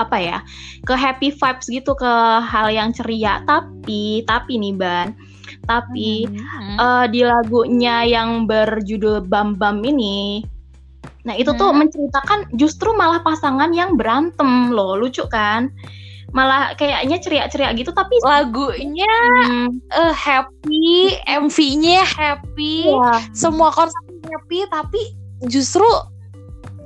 apa 0.00 0.16
ya, 0.16 0.38
ke 0.88 0.94
happy 0.96 1.28
vibes 1.36 1.68
gitu, 1.68 1.92
ke 1.92 2.12
hal 2.40 2.72
yang 2.72 2.96
ceria. 2.96 3.44
Tapi, 3.44 4.24
tapi 4.24 4.56
nih 4.56 4.72
ban, 4.72 5.12
tapi 5.68 6.24
hmm. 6.24 6.76
uh, 6.80 7.06
di 7.06 7.20
lagunya 7.20 8.08
yang 8.08 8.48
berjudul 8.48 9.28
Bam 9.28 9.60
Bam 9.60 9.84
ini, 9.84 10.40
nah 11.28 11.36
itu 11.36 11.52
hmm. 11.52 11.60
tuh 11.60 11.70
menceritakan 11.76 12.40
justru 12.56 12.96
malah 12.96 13.20
pasangan 13.20 13.70
yang 13.76 14.00
berantem 14.00 14.72
loh, 14.72 14.96
lucu 14.96 15.28
kan? 15.28 15.68
Malah 16.30 16.74
kayaknya 16.78 17.18
ceria-ceria 17.18 17.74
gitu 17.74 17.90
tapi 17.90 18.14
lagunya 18.22 19.14
hmm. 19.50 19.68
uh, 19.90 20.14
happy, 20.14 21.18
MV-nya 21.26 22.06
happy, 22.06 22.86
yeah. 22.86 23.18
semua 23.34 23.74
konsepnya 23.74 24.30
happy 24.30 24.58
tapi 24.70 25.00
justru 25.50 25.86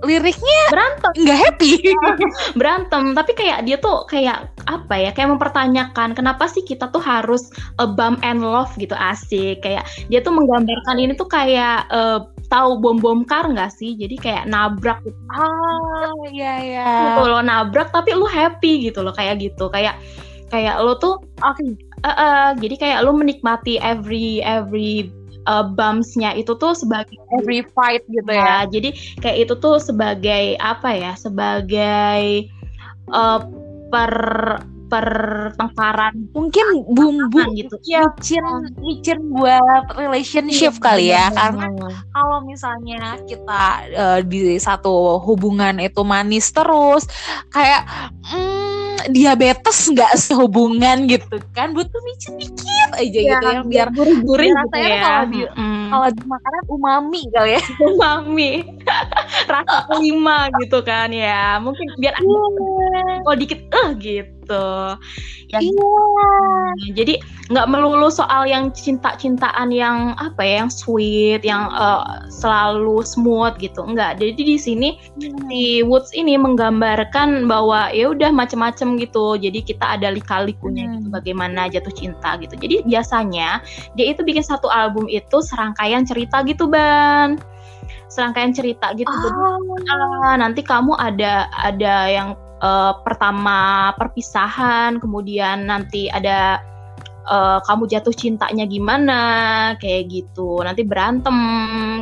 liriknya 0.04 0.61
berantem. 0.70 1.12
nggak 1.25 1.38
happy. 1.40 1.70
Berantem. 2.58 3.02
Tapi 3.16 3.32
kayak 3.34 3.58
dia 3.66 3.76
tuh 3.80 4.04
kayak 4.06 4.52
apa 4.64 4.94
ya 4.96 5.11
kayak 5.12 5.37
mempertanyakan 5.37 6.16
kenapa 6.16 6.49
sih 6.49 6.64
kita 6.64 6.88
tuh 6.88 7.02
harus 7.02 7.52
a 7.80 7.88
bum 7.88 8.20
and 8.23 8.44
love 8.44 8.70
gitu 8.76 8.94
asik. 8.94 9.64
Kayak 9.64 9.88
dia 10.12 10.20
tuh 10.20 10.37
menggambarkan 10.37 10.96
ini 11.00 11.12
tuh 11.16 11.28
kayak 11.28 11.88
uh, 11.90 12.28
tahu 12.52 12.78
bom 12.78 13.00
bom 13.00 13.25
kar 13.25 13.49
nggak 13.49 13.73
sih? 13.73 13.96
Jadi 13.96 14.16
kayak 14.20 14.44
nabrak 14.46 15.00
gitu. 15.02 15.18
Ah 15.32 16.12
iya 16.30 16.52
iya. 16.61 16.88
Gitu 17.16 17.23
lo 17.26 17.40
nabrak 17.40 17.90
tapi 17.90 18.12
lu 18.12 18.28
happy 18.28 18.92
gitu 18.92 19.02
loh 19.02 19.12
kayak 19.16 19.40
gitu. 19.40 19.73
Kayak 19.73 19.99
kayak 20.52 20.78
lo 20.78 20.94
tuh 21.00 21.18
okay. 21.42 21.75
uh, 22.06 22.11
uh, 22.14 22.46
jadi 22.54 22.75
kayak 22.78 22.99
lo 23.02 23.16
menikmati 23.16 23.80
every 23.82 24.38
every 24.44 25.11
uh, 25.46 25.64
bumpsnya 25.72 26.36
itu 26.36 26.52
tuh 26.56 26.72
sebagai 26.76 27.16
every 27.36 27.64
fight 27.72 28.04
gitu 28.08 28.30
ya. 28.30 28.64
ya. 28.64 28.70
Jadi 28.70 28.88
kayak 29.20 29.48
itu 29.48 29.54
tuh 29.58 29.76
sebagai 29.80 30.58
apa 30.60 30.90
ya? 30.92 31.12
Sebagai 31.16 32.48
uh, 33.12 33.40
per 33.88 34.12
pertengkaran 34.94 36.28
mungkin 36.30 36.86
bumbu 36.86 37.40
gitu 37.56 37.76
ya 37.82 38.06
micin 38.14 38.44
micin 38.78 39.18
buat 39.32 39.90
relationship 39.96 40.76
iya, 40.78 40.84
kali 40.84 41.06
ya 41.10 41.26
karena 41.34 41.66
kalau 42.14 42.38
misalnya 42.46 43.18
kita 43.26 43.62
uh, 43.96 44.20
di 44.22 44.54
satu 44.60 45.18
hubungan 45.18 45.82
itu 45.82 46.04
manis 46.06 46.52
terus 46.54 47.08
kayak 47.50 47.88
mm, 48.28 48.53
diabetes 49.11 49.78
nggak 49.92 50.12
sehubungan 50.16 51.04
gitu 51.08 51.37
kan 51.52 51.73
butuh 51.76 52.00
micin 52.04 52.40
dikit 52.40 52.90
aja 52.96 53.20
ya, 53.20 53.30
gitu 53.37 53.46
yang 53.49 53.66
biar 53.68 53.88
gurih-gurih 53.92 54.52
gitu 54.52 54.76
ya. 54.78 55.00
kalau 55.00 55.25
di 55.28 55.40
mm. 55.44 55.87
kalau 55.92 56.08
di 56.12 56.23
makanan 56.25 56.64
umami 56.68 57.23
kali 57.32 57.50
ya 57.56 57.62
umami 57.92 58.52
rasa 59.49 59.78
kelima 59.90 60.38
gitu 60.61 60.78
kan 60.84 61.08
ya 61.12 61.58
mungkin 61.61 61.87
biar 62.00 62.14
yeah. 62.16 63.18
kalau 63.25 63.37
dikit 63.37 63.61
eh 63.68 63.76
uh, 63.80 63.90
gitu 63.96 64.43
ya 65.52 65.58
yeah. 65.60 66.70
jadi 66.96 67.20
nggak 67.52 67.68
melulu 67.68 68.08
soal 68.08 68.48
yang 68.48 68.72
cinta-cintaan 68.72 69.68
yang 69.68 70.16
apa 70.16 70.40
ya 70.40 70.64
yang 70.64 70.72
sweet 70.72 71.44
yang 71.44 71.68
uh, 71.76 72.24
selalu 72.32 73.04
smooth 73.04 73.52
gitu 73.60 73.84
enggak 73.84 74.16
jadi 74.16 74.32
di 74.32 74.56
sini 74.56 74.96
hmm. 74.96 75.48
si 75.52 75.84
Woods 75.84 76.16
ini 76.16 76.40
menggambarkan 76.40 77.44
bahwa 77.44 77.92
ya 77.92 78.16
udah 78.16 78.32
macem-macem 78.32 78.96
gitu 78.96 79.36
jadi 79.36 79.60
kita 79.60 80.00
ada 80.00 80.08
lika-likunya 80.16 80.88
hmm. 80.88 80.94
gitu 80.96 81.08
bagaimana 81.12 81.68
jatuh 81.68 81.92
cinta 81.92 82.40
gitu 82.40 82.56
jadi 82.56 82.80
biasanya 82.88 83.60
dia 83.92 84.06
itu 84.08 84.24
bikin 84.24 84.44
satu 84.44 84.72
album 84.72 85.04
itu 85.12 85.44
serangkaian 85.44 86.08
cerita 86.08 86.40
gitu 86.48 86.64
ban 86.64 87.36
serangkaian 88.08 88.54
cerita 88.54 88.94
gitu 88.96 89.10
oh. 89.10 90.34
nanti 90.38 90.62
kamu 90.64 90.96
ada 90.96 91.50
ada 91.50 92.08
yang 92.08 92.28
uh, 92.64 92.92
pertama 93.04 93.92
perpisahan 94.00 94.97
kemudian 94.97 95.68
nanti 95.68 96.09
ada 96.09 96.64
uh, 97.28 97.59
kamu 97.64 97.88
jatuh 97.88 98.14
cintanya 98.14 98.64
gimana 98.68 99.21
kayak 99.80 100.09
gitu. 100.12 100.61
Nanti 100.64 100.83
berantem 100.85 101.37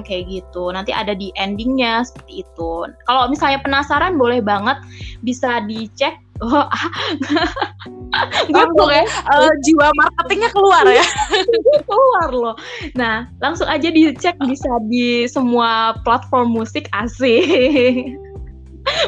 kayak 0.07 0.25
gitu. 0.31 0.71
Nanti 0.71 0.95
ada 0.95 1.15
di 1.15 1.35
endingnya 1.35 2.07
seperti 2.07 2.47
itu. 2.47 2.87
Kalau 3.07 3.27
misalnya 3.31 3.63
penasaran 3.63 4.19
boleh 4.19 4.43
banget. 4.43 4.79
Bisa 5.23 5.63
dicek. 5.67 6.15
Oh, 6.43 6.67
gue 8.51 8.83
oh, 8.83 8.91
ya? 8.91 9.07
Uh, 9.31 9.55
jiwa 9.63 9.95
marketingnya 9.95 10.51
keluar 10.51 10.83
ya? 10.91 11.07
Keluar 11.87 12.29
loh. 12.35 12.57
Nah 12.99 13.31
langsung 13.39 13.71
aja 13.71 13.87
dicek 13.87 14.35
bisa 14.51 14.67
di 14.91 15.31
semua 15.31 15.95
platform 16.03 16.51
musik 16.51 16.91
asik 16.91 18.19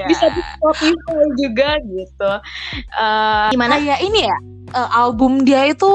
yeah. 0.00 0.08
bisa 0.08 0.26
di 0.32 0.42
Spotify 0.56 1.24
juga 1.38 1.68
gitu 1.84 2.30
uh, 2.96 3.48
gimana 3.52 3.76
ya 3.80 3.96
ini 4.00 4.26
ya 4.26 4.36
uh, 4.72 4.88
album 4.94 5.44
dia 5.44 5.68
itu 5.68 5.90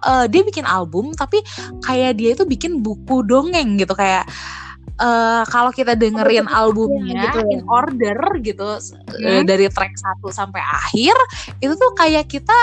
uh, 0.00 0.26
dia 0.28 0.42
bikin 0.42 0.64
album 0.64 1.12
tapi 1.14 1.44
kayak 1.84 2.16
dia 2.18 2.32
itu 2.32 2.44
bikin 2.48 2.80
buku 2.80 3.22
dongeng 3.26 3.76
gitu 3.76 3.92
kayak 3.92 4.24
uh, 4.96 5.42
kalau 5.46 5.70
kita 5.70 5.94
dengerin 5.94 6.44
Oh, 6.44 6.58
albumnya 6.66 7.28
gitu 7.28 7.40
in 7.48 7.62
order 7.66 8.16
gitu 8.40 8.66
uh, 8.66 8.78
Hmm. 9.14 9.46
dari 9.46 9.66
track 9.66 9.94
1 9.94 10.28
sampai 10.28 10.60
akhir 10.60 11.14
itu 11.58 11.72
tuh 11.72 11.92
kayak 11.94 12.26
kita 12.26 12.58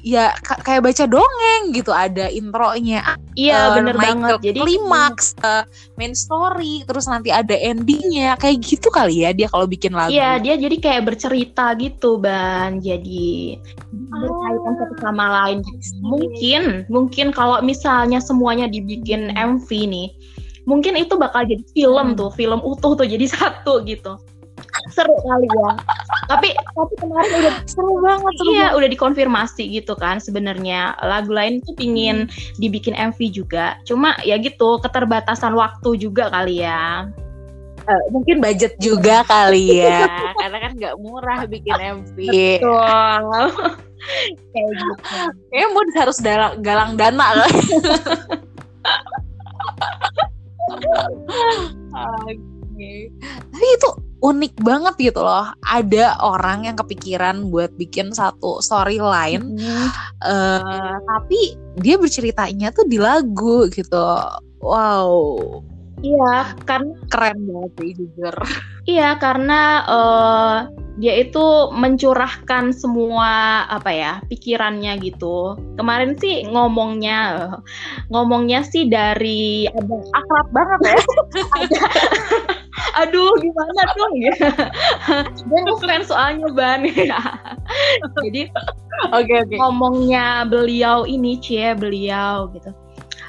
ya 0.00 0.32
ka- 0.36 0.60
kayak 0.60 0.82
baca 0.82 1.04
dongeng 1.04 1.62
gitu 1.72 1.90
ada 1.90 2.28
intronya 2.28 3.16
Iya 3.34 3.72
uh, 3.72 3.74
bener 3.74 3.96
banget. 3.96 4.38
ke 4.38 4.50
Jadi 4.50 4.58
klimaks 4.62 5.34
uh, 5.40 5.64
main 5.94 6.14
story 6.14 6.84
terus 6.84 7.04
nanti 7.04 7.28
ada 7.28 7.54
endingnya 7.54 8.36
kayak 8.36 8.62
gitu 8.62 8.88
kali 8.88 9.22
ya 9.22 9.34
dia 9.34 9.46
kalau 9.46 9.66
bikin 9.66 9.90
lagu 9.90 10.12
Iya 10.12 10.38
dia 10.38 10.54
jadi 10.54 10.76
kayak 10.78 11.02
bercerita 11.04 11.74
gitu 11.74 12.16
ban. 12.16 12.78
Jadi 12.78 13.58
berkaitan 13.90 14.72
satu 14.78 14.94
sama 15.00 15.26
lain. 15.42 15.58
Mungkin 16.00 16.86
mungkin 16.86 17.30
kalau 17.30 17.58
misalnya 17.60 18.18
semuanya 18.18 18.66
dibikin 18.66 19.34
MV 19.34 19.66
nih, 19.66 20.08
mungkin 20.64 20.96
itu 20.96 21.14
bakal 21.14 21.44
jadi 21.44 21.64
film 21.72 22.12
Hmm. 22.12 22.18
tuh, 22.18 22.30
film 22.32 22.60
utuh 22.60 22.92
tuh 22.94 23.06
jadi 23.06 23.24
satu 23.36 23.84
gitu. 23.84 24.16
Seru 24.90 25.14
kali 25.20 25.46
ya. 25.46 25.70
tapi 26.26 26.48
tapi 26.50 26.94
kemarin 26.98 27.30
udah 27.42 27.54
seru 27.72 27.94
banget 28.00 28.32
seru 28.38 28.48
Iya, 28.50 28.60
banget. 28.64 28.76
udah 28.80 28.88
dikonfirmasi 28.90 29.64
gitu 29.70 29.92
kan 29.94 30.18
sebenarnya 30.18 30.96
lagu 31.04 31.30
lain 31.30 31.60
tuh 31.62 31.74
pingin 31.76 32.26
dibikin 32.56 32.96
MV 32.96 33.18
juga. 33.30 33.76
Cuma 33.84 34.16
ya 34.24 34.34
gitu, 34.40 34.80
keterbatasan 34.80 35.52
waktu 35.54 36.00
juga 36.00 36.32
kali 36.32 36.64
ya. 36.64 37.06
Uh, 37.84 38.00
mungkin 38.08 38.40
budget 38.40 38.80
juga 38.80 39.20
kali 39.28 39.84
ya 39.84 40.08
karena 40.40 40.56
kan 40.56 40.72
nggak 40.72 40.94
murah 41.04 41.44
bikin 41.44 41.76
MV 42.00 42.16
Betul. 42.16 43.44
Kayak 44.56 44.70
gitu. 44.72 44.94
Kayaknya 45.52 46.00
harus 46.00 46.18
dalang, 46.24 46.54
galang 46.64 46.96
dana 46.96 47.26
lah. 47.36 47.50
Oke. 52.74 52.94
Tapi 53.52 53.66
itu 53.70 53.90
unik 54.24 54.54
banget 54.64 54.94
gitu 55.12 55.20
loh. 55.20 55.46
Ada 55.62 56.16
orang 56.24 56.66
yang 56.66 56.76
kepikiran 56.80 57.52
buat 57.52 57.70
bikin 57.76 58.10
satu 58.10 58.58
storyline, 58.64 59.54
Hmm. 59.54 59.88
eh 60.24 60.96
tapi 61.04 61.54
dia 61.78 62.00
berceritanya 62.00 62.72
tuh 62.72 62.88
di 62.88 62.96
lagu 62.96 63.68
gitu. 63.68 64.08
Wow, 64.64 65.60
Iya, 66.04 66.52
karena 66.68 66.92
keren 67.08 67.38
banget 67.48 67.72
sih 67.80 67.90
jujur. 67.96 68.36
iya 68.84 69.16
karena 69.16 69.60
eh, 69.88 70.56
dia 71.00 71.14
itu 71.24 71.72
mencurahkan 71.72 72.76
semua 72.76 73.64
apa 73.72 73.88
ya 73.88 74.12
pikirannya 74.28 75.00
gitu. 75.00 75.56
Kemarin 75.80 76.12
sih 76.20 76.44
ngomongnya 76.52 77.48
ngomongnya 78.12 78.60
sih 78.68 78.84
dari 78.92 79.64
ada 79.72 79.96
Akrab 80.12 80.46
banget 80.52 80.80
ya. 80.84 80.98
aduh 83.00 83.30
gimana 83.42 83.80
tuh 83.94 84.10
ya 84.18 84.34
dia 85.46 85.58
ngefans 85.66 86.10
soalnya 86.10 86.46
ban 86.54 86.82
jadi 88.24 88.50
Oke 89.10 89.34
oke. 89.46 89.56
ngomongnya 89.58 90.46
beliau 90.46 91.02
ini 91.06 91.38
cie 91.42 91.74
beliau 91.74 92.50
gitu 92.54 92.70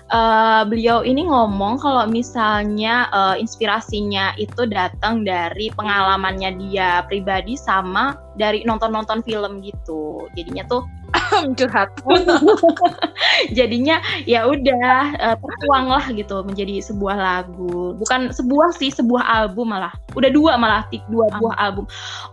Eh, 0.05 0.63
beliau 0.69 1.01
ini 1.01 1.25
ngomong 1.25 1.81
kalau 1.81 2.05
misalnya 2.05 3.09
eh, 3.09 3.41
inspirasinya 3.41 4.37
itu 4.37 4.69
datang 4.69 5.25
dari 5.25 5.73
pengalamannya 5.73 6.61
dia 6.61 7.01
pribadi 7.09 7.57
sama 7.57 8.13
dari 8.37 8.61
nonton-nonton 8.69 9.25
film 9.25 9.65
gitu. 9.65 10.29
Jadinya 10.37 10.61
tuh 10.69 10.85
Curhat. 11.59 11.89
jadinya 13.57 13.99
ya 14.23 14.47
udah 14.47 15.15
eh, 15.17 15.35
tertuang 15.37 15.85
lah 15.91 16.05
gitu 16.11 16.41
menjadi 16.45 16.81
sebuah 16.81 17.15
lagu 17.17 17.95
bukan 17.99 18.31
sebuah 18.31 18.75
sih 18.75 18.91
sebuah 18.93 19.23
album 19.23 19.71
malah 19.75 19.91
udah 20.15 20.29
dua 20.31 20.55
malah 20.55 20.87
tik 20.89 21.03
dua 21.11 21.27
Ah. 21.31 21.41
buah 21.41 21.55
album 21.57 21.85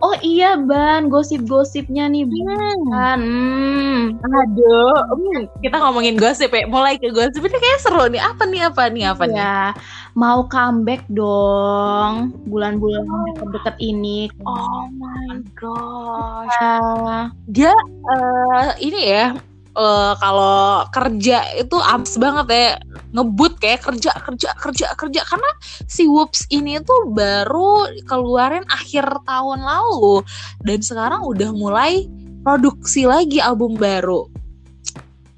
oh 0.05 0.15
iya 0.21 0.55
ban 0.55 1.09
gosip-gosipnya 1.09 2.07
nih 2.13 2.29
ban 2.29 2.79
hmm. 3.19 4.21
Aduh, 4.23 4.97
hmm, 5.13 5.41
kita 5.63 5.77
ngomongin 5.79 6.17
gosip 6.19 6.51
ya. 6.51 6.65
Mulai 6.67 6.99
ke 6.99 7.13
gosip 7.13 7.43
ini 7.43 7.59
kayak 7.59 7.81
seru 7.83 8.05
nih. 8.09 8.23
Apa 8.23 8.43
nih? 8.49 8.61
Apa 8.71 8.83
nih? 8.91 9.05
Apa 9.13 9.25
nih? 9.29 9.39
ya 9.43 9.73
mau 10.13 10.45
comeback 10.45 11.09
dong 11.09 12.37
bulan-bulan 12.45 13.05
deket-deket 13.33 13.77
ini 13.81 14.29
Oh 14.45 14.85
my 14.93 15.41
gosh. 15.57 16.53
Ah, 16.61 17.33
Dia 17.49 17.73
eh, 18.13 18.69
ini 18.81 19.01
ya 19.09 19.37
eh, 19.77 20.13
kalau 20.21 20.87
kerja 20.93 21.45
itu 21.59 21.77
abis 21.77 22.17
banget 22.17 22.47
ya 22.53 22.69
ngebut 23.13 23.61
kayak 23.61 23.85
kerja 23.85 24.13
kerja 24.25 24.51
kerja 24.57 24.87
kerja 24.97 25.21
karena 25.29 25.51
si 25.85 26.09
Whoops 26.09 26.49
ini 26.49 26.81
tuh 26.81 27.13
baru 27.13 27.89
keluarin 28.09 28.65
akhir 28.73 29.05
tahun 29.29 29.61
lalu 29.61 30.25
dan 30.65 30.81
sekarang 30.81 31.21
udah 31.25 31.53
mulai 31.53 32.09
produksi 32.43 33.07
lagi 33.07 33.39
album 33.39 33.77
baru. 33.79 34.27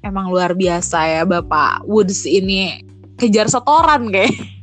Emang 0.01 0.29
luar 0.29 0.53
biasa 0.53 0.97
ya 1.09 1.23
Bapak 1.25 1.83
Woods 1.85 2.23
ini 2.23 2.81
kejar 3.19 3.49
setoran 3.51 4.09
kayak. 4.09 4.54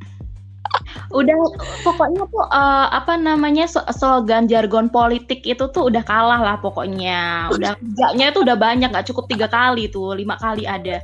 Udah 1.13 1.37
pokoknya 1.85 2.25
tuh 2.33 2.45
eh, 2.49 2.87
apa 2.91 3.15
namanya 3.21 3.69
slogan 3.69 4.49
jargon 4.49 4.89
politik 4.89 5.45
itu 5.45 5.69
tuh 5.71 5.93
udah 5.93 6.03
kalah 6.03 6.41
lah 6.41 6.57
pokoknya. 6.59 7.53
Udah 7.53 7.77
kerjanya 7.81 8.33
itu 8.33 8.41
udah 8.43 8.57
banyak 8.57 8.89
nggak 8.91 9.07
cukup 9.13 9.29
tiga 9.29 9.47
kali 9.53 9.93
tuh 9.93 10.17
lima 10.17 10.35
kali 10.41 10.65
ada. 10.65 10.99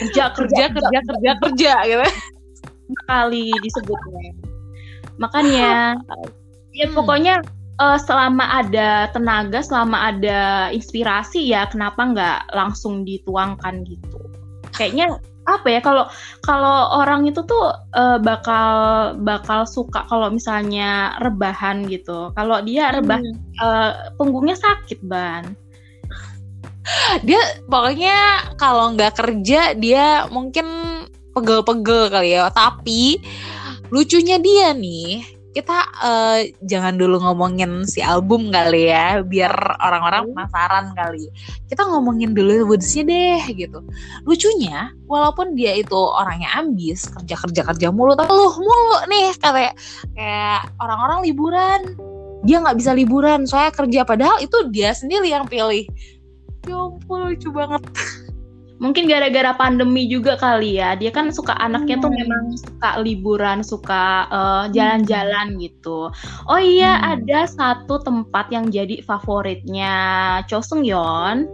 Kerja 0.00 0.32
kerja 0.32 0.64
kerja 0.72 0.98
kerja. 1.04 1.30
kerja 1.38 1.72
gitu. 1.86 2.06
lima 2.90 3.02
kali 3.06 3.52
disebutnya. 3.62 4.28
Makanya 5.20 5.70
ya 6.78 6.86
Hmm. 6.86 6.96
pokoknya 6.96 7.34
eh, 7.82 7.98
selama 8.00 8.44
ada 8.46 9.10
tenaga 9.12 9.60
selama 9.60 10.14
ada 10.14 10.70
inspirasi 10.70 11.50
ya 11.50 11.68
kenapa 11.68 12.00
nggak 12.02 12.38
langsung 12.56 13.04
dituangkan 13.04 13.84
gitu. 13.84 14.18
Kayaknya 14.74 15.18
apa 15.48 15.66
ya 15.72 15.80
kalau 15.80 16.04
kalau 16.44 17.00
orang 17.00 17.26
itu 17.26 17.40
tuh 17.44 17.72
eh, 17.96 18.18
bakal 18.20 18.70
bakal 19.24 19.64
suka 19.64 20.04
kalau 20.06 20.28
misalnya 20.30 21.16
rebahan 21.18 21.88
gitu. 21.88 22.30
Kalau 22.36 22.60
dia 22.62 22.92
rebah 22.92 23.20
eh, 23.60 23.92
punggungnya 24.20 24.56
sakit 24.56 25.00
ban. 25.04 25.56
Dia 27.22 27.38
pokoknya 27.68 28.50
kalau 28.56 28.96
nggak 28.96 29.14
kerja 29.14 29.76
dia 29.76 30.26
mungkin 30.32 30.66
pegel-pegel 31.30 32.10
kali 32.10 32.34
ya 32.34 32.50
tapi 32.50 33.22
lucunya 33.94 34.38
dia 34.42 34.74
nih 34.74 35.39
kita 35.50 35.78
eh, 36.06 36.54
jangan 36.62 36.94
dulu 36.94 37.18
ngomongin 37.18 37.82
si 37.82 37.98
album 37.98 38.54
kali 38.54 38.86
ya 38.86 39.18
biar 39.26 39.50
orang-orang 39.82 40.30
Hmm. 40.30 40.32
penasaran 40.38 40.86
kali. 40.94 41.26
Kita 41.66 41.90
ngomongin 41.90 42.30
dulu 42.34 42.70
woodsnya 42.70 43.02
deh 43.02 43.42
gitu. 43.58 43.82
Lucunya 44.22 44.94
walaupun 45.10 45.58
dia 45.58 45.74
itu 45.74 45.98
orangnya 45.98 46.54
ambis 46.54 47.10
kerja 47.10 47.34
kerja 47.34 47.62
kerja 47.66 47.88
mulu 47.90 48.14
tapi 48.14 48.30
lu 48.30 48.46
mulu 48.62 48.98
nih 49.10 49.34
kayak 49.42 49.74
kayak 50.14 50.60
orang-orang 50.78 51.26
liburan. 51.26 51.80
Dia 52.46 52.62
nggak 52.62 52.78
bisa 52.78 52.94
liburan 52.94 53.44
soalnya 53.44 53.74
kerja 53.74 54.00
padahal 54.06 54.38
itu 54.40 54.70
dia 54.70 54.94
sendiri 54.94 55.34
yang 55.34 55.50
pilih. 55.50 55.84
Ya 56.68 56.76
ampun 56.76 57.32
lucu 57.32 57.48
banget 57.50 57.82
mungkin 58.80 59.04
gara-gara 59.04 59.52
pandemi 59.54 60.08
juga 60.08 60.40
kali 60.40 60.80
ya 60.80 60.96
dia 60.96 61.12
kan 61.12 61.28
suka 61.28 61.52
anaknya 61.60 62.00
tuh 62.00 62.08
Hmm. 62.08 62.18
memang 62.24 62.44
suka 62.56 62.90
liburan 63.04 63.60
suka 63.60 64.24
eh, 64.32 64.64
jalan-jalan 64.72 65.60
gitu 65.60 66.08
oh 66.48 66.60
iya 66.60 66.96
Hmm. 66.96 67.20
ada 67.20 67.40
satu 67.44 68.00
tempat 68.00 68.48
yang 68.48 68.72
jadi 68.72 69.04
favoritnya 69.04 69.92
Cho 70.48 70.64
Seung 70.64 70.82
Yeon 70.82 71.44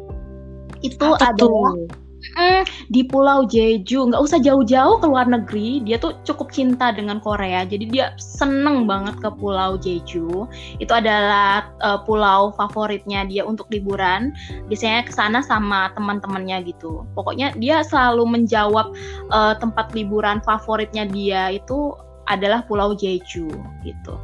itu 0.86 1.02
Apa 1.02 1.34
adalah 1.34 1.74
tuh? 1.74 2.05
Mm, 2.34 2.62
di 2.90 3.06
Pulau 3.06 3.46
Jeju. 3.46 4.10
Nggak 4.10 4.22
usah 4.22 4.38
jauh-jauh 4.42 4.98
ke 4.98 5.06
luar 5.06 5.30
negeri. 5.30 5.80
Dia 5.86 5.96
tuh 6.02 6.18
cukup 6.26 6.50
cinta 6.50 6.90
dengan 6.90 7.22
Korea. 7.22 7.62
Jadi 7.62 7.86
dia 7.86 8.12
seneng 8.18 8.90
banget 8.90 9.16
ke 9.22 9.30
Pulau 9.30 9.78
Jeju. 9.78 10.50
Itu 10.82 10.92
adalah 10.92 11.70
eh, 11.80 11.98
pulau 12.02 12.50
favoritnya 12.58 13.24
dia 13.28 13.46
untuk 13.46 13.70
liburan. 13.70 14.34
Biasanya 14.66 15.06
ke 15.06 15.12
sana 15.14 15.38
sama 15.40 15.94
teman-temannya 15.94 16.66
gitu. 16.66 17.06
Pokoknya 17.14 17.54
dia 17.56 17.86
selalu 17.86 18.26
menjawab 18.26 18.90
eh, 19.30 19.54
tempat 19.62 19.94
liburan 19.94 20.42
favoritnya 20.42 21.06
dia 21.06 21.54
itu 21.54 21.94
adalah 22.26 22.66
Pulau 22.66 22.92
Jeju 22.94 23.46
gitu. 23.86 24.14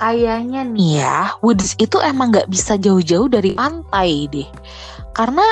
Kayaknya 0.00 0.64
nih 0.64 1.04
ya 1.04 1.18
Woods 1.44 1.76
itu 1.76 2.00
emang 2.00 2.32
nggak 2.32 2.48
bisa 2.48 2.80
jauh-jauh 2.80 3.28
dari 3.28 3.52
pantai 3.52 4.26
deh. 4.32 4.48
Karena 5.12 5.44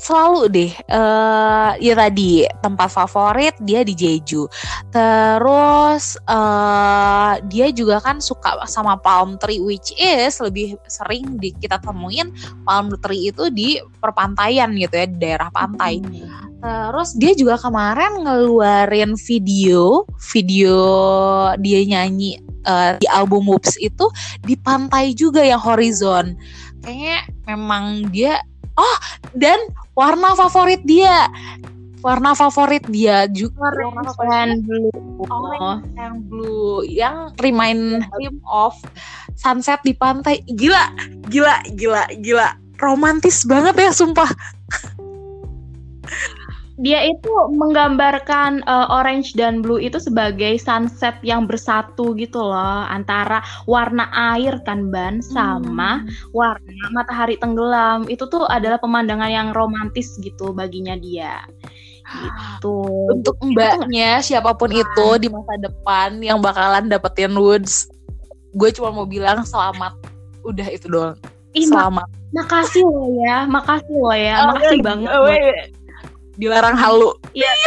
selalu 0.00 0.40
deh 0.48 0.72
uh, 0.88 1.76
ya 1.76 1.92
tadi 1.92 2.48
tempat 2.64 2.88
favorit 2.88 3.52
dia 3.60 3.84
di 3.84 3.92
Jeju 3.92 4.48
terus 4.88 6.16
uh, 6.24 7.36
dia 7.52 7.68
juga 7.70 8.00
kan 8.00 8.18
suka 8.18 8.64
sama 8.64 8.96
palm 8.96 9.36
tree 9.36 9.60
which 9.60 9.92
is 10.00 10.40
lebih 10.40 10.80
sering 10.88 11.36
di, 11.36 11.52
kita 11.60 11.76
temuin 11.84 12.32
palm 12.64 12.96
tree 13.04 13.28
itu 13.28 13.52
di 13.52 13.76
perpantaian 14.00 14.72
gitu 14.72 14.96
ya 14.96 15.06
di 15.06 15.16
daerah 15.20 15.52
pantai 15.52 16.00
hmm. 16.00 16.48
Terus 16.60 17.16
dia 17.16 17.32
juga 17.32 17.56
kemarin 17.56 18.20
ngeluarin 18.20 19.16
video, 19.16 20.04
video 20.20 20.76
dia 21.56 21.80
nyanyi 21.88 22.36
uh, 22.68 23.00
di 23.00 23.08
album 23.08 23.48
Whoops 23.48 23.80
itu 23.80 24.04
di 24.44 24.60
pantai 24.60 25.16
juga 25.16 25.40
yang 25.40 25.60
horizon. 25.60 26.36
Kayaknya 26.84 27.18
memang 27.48 28.12
dia 28.12 28.44
oh 28.80 28.96
dan 29.36 29.60
warna 29.92 30.32
favorit 30.32 30.80
dia. 30.88 31.28
Warna 32.00 32.32
favorit 32.32 32.80
dia 32.88 33.28
juga 33.28 33.60
warna 33.76 34.08
favorit 34.16 34.64
blue. 34.64 34.88
Orange 35.28 35.84
and 36.00 36.24
blue. 36.32 36.80
Yang 36.88 37.36
remind 37.44 38.00
him 38.16 38.40
of 38.48 38.72
sunset 39.36 39.84
di 39.84 39.92
pantai. 39.92 40.40
Gila 40.48 40.96
gila 41.28 41.60
gila 41.76 42.08
gila. 42.24 42.56
Romantis 42.80 43.44
banget 43.44 43.76
ya 43.76 43.92
sumpah 43.92 44.32
dia 46.80 47.04
itu 47.04 47.32
menggambarkan 47.52 48.64
uh, 48.64 48.88
orange 48.88 49.36
dan 49.36 49.60
blue 49.60 49.76
itu 49.76 50.00
sebagai 50.00 50.56
sunset 50.56 51.20
yang 51.20 51.44
bersatu 51.44 52.16
gitu 52.16 52.40
loh 52.40 52.88
antara 52.88 53.44
warna 53.68 54.08
air 54.34 54.56
kan 54.64 54.88
ban 54.88 55.20
sama 55.20 56.00
hmm. 56.00 56.32
warna 56.32 56.84
matahari 56.96 57.36
tenggelam. 57.36 58.08
Itu 58.08 58.26
tuh 58.32 58.48
adalah 58.48 58.80
pemandangan 58.80 59.28
yang 59.28 59.48
romantis 59.52 60.16
gitu 60.24 60.56
baginya 60.56 60.96
dia. 60.96 61.44
Gitu. 62.10 62.80
Untuk 63.12 63.36
mbaknya 63.44 64.24
siapa 64.24 64.56
pun 64.56 64.72
nah. 64.72 64.80
itu 64.80 65.08
di 65.20 65.28
masa 65.28 65.54
depan 65.60 66.18
yang 66.24 66.40
bakalan 66.40 66.88
dapetin 66.88 67.36
woods 67.36 67.86
gue 68.56 68.72
cuma 68.72 68.90
mau 68.90 69.06
bilang 69.06 69.44
selamat. 69.44 69.94
Udah 70.42 70.66
itu 70.72 70.88
doang. 70.88 71.20
Ih, 71.52 71.66
selamat. 71.68 72.06
makasih 72.30 72.86
lo 72.86 73.10
ya 73.26 73.42
makasih 73.50 73.90
lo 73.98 74.14
ya 74.14 74.34
oh, 74.38 74.46
makasih 74.54 74.78
banget 74.86 75.10
oh, 75.10 75.26
dilarang 76.40 76.74
halu. 76.74 77.12
Iya. 77.36 77.52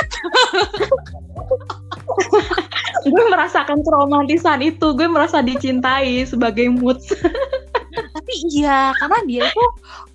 gue 3.04 3.24
merasakan 3.30 3.86
keromantisan 3.86 4.60
itu, 4.66 4.98
gue 4.98 5.08
merasa 5.08 5.46
dicintai 5.46 6.26
sebagai 6.26 6.68
mood. 6.74 6.98
Tapi 7.94 8.34
iya, 8.50 8.90
karena 8.98 9.20
dia 9.30 9.44
itu 9.46 9.66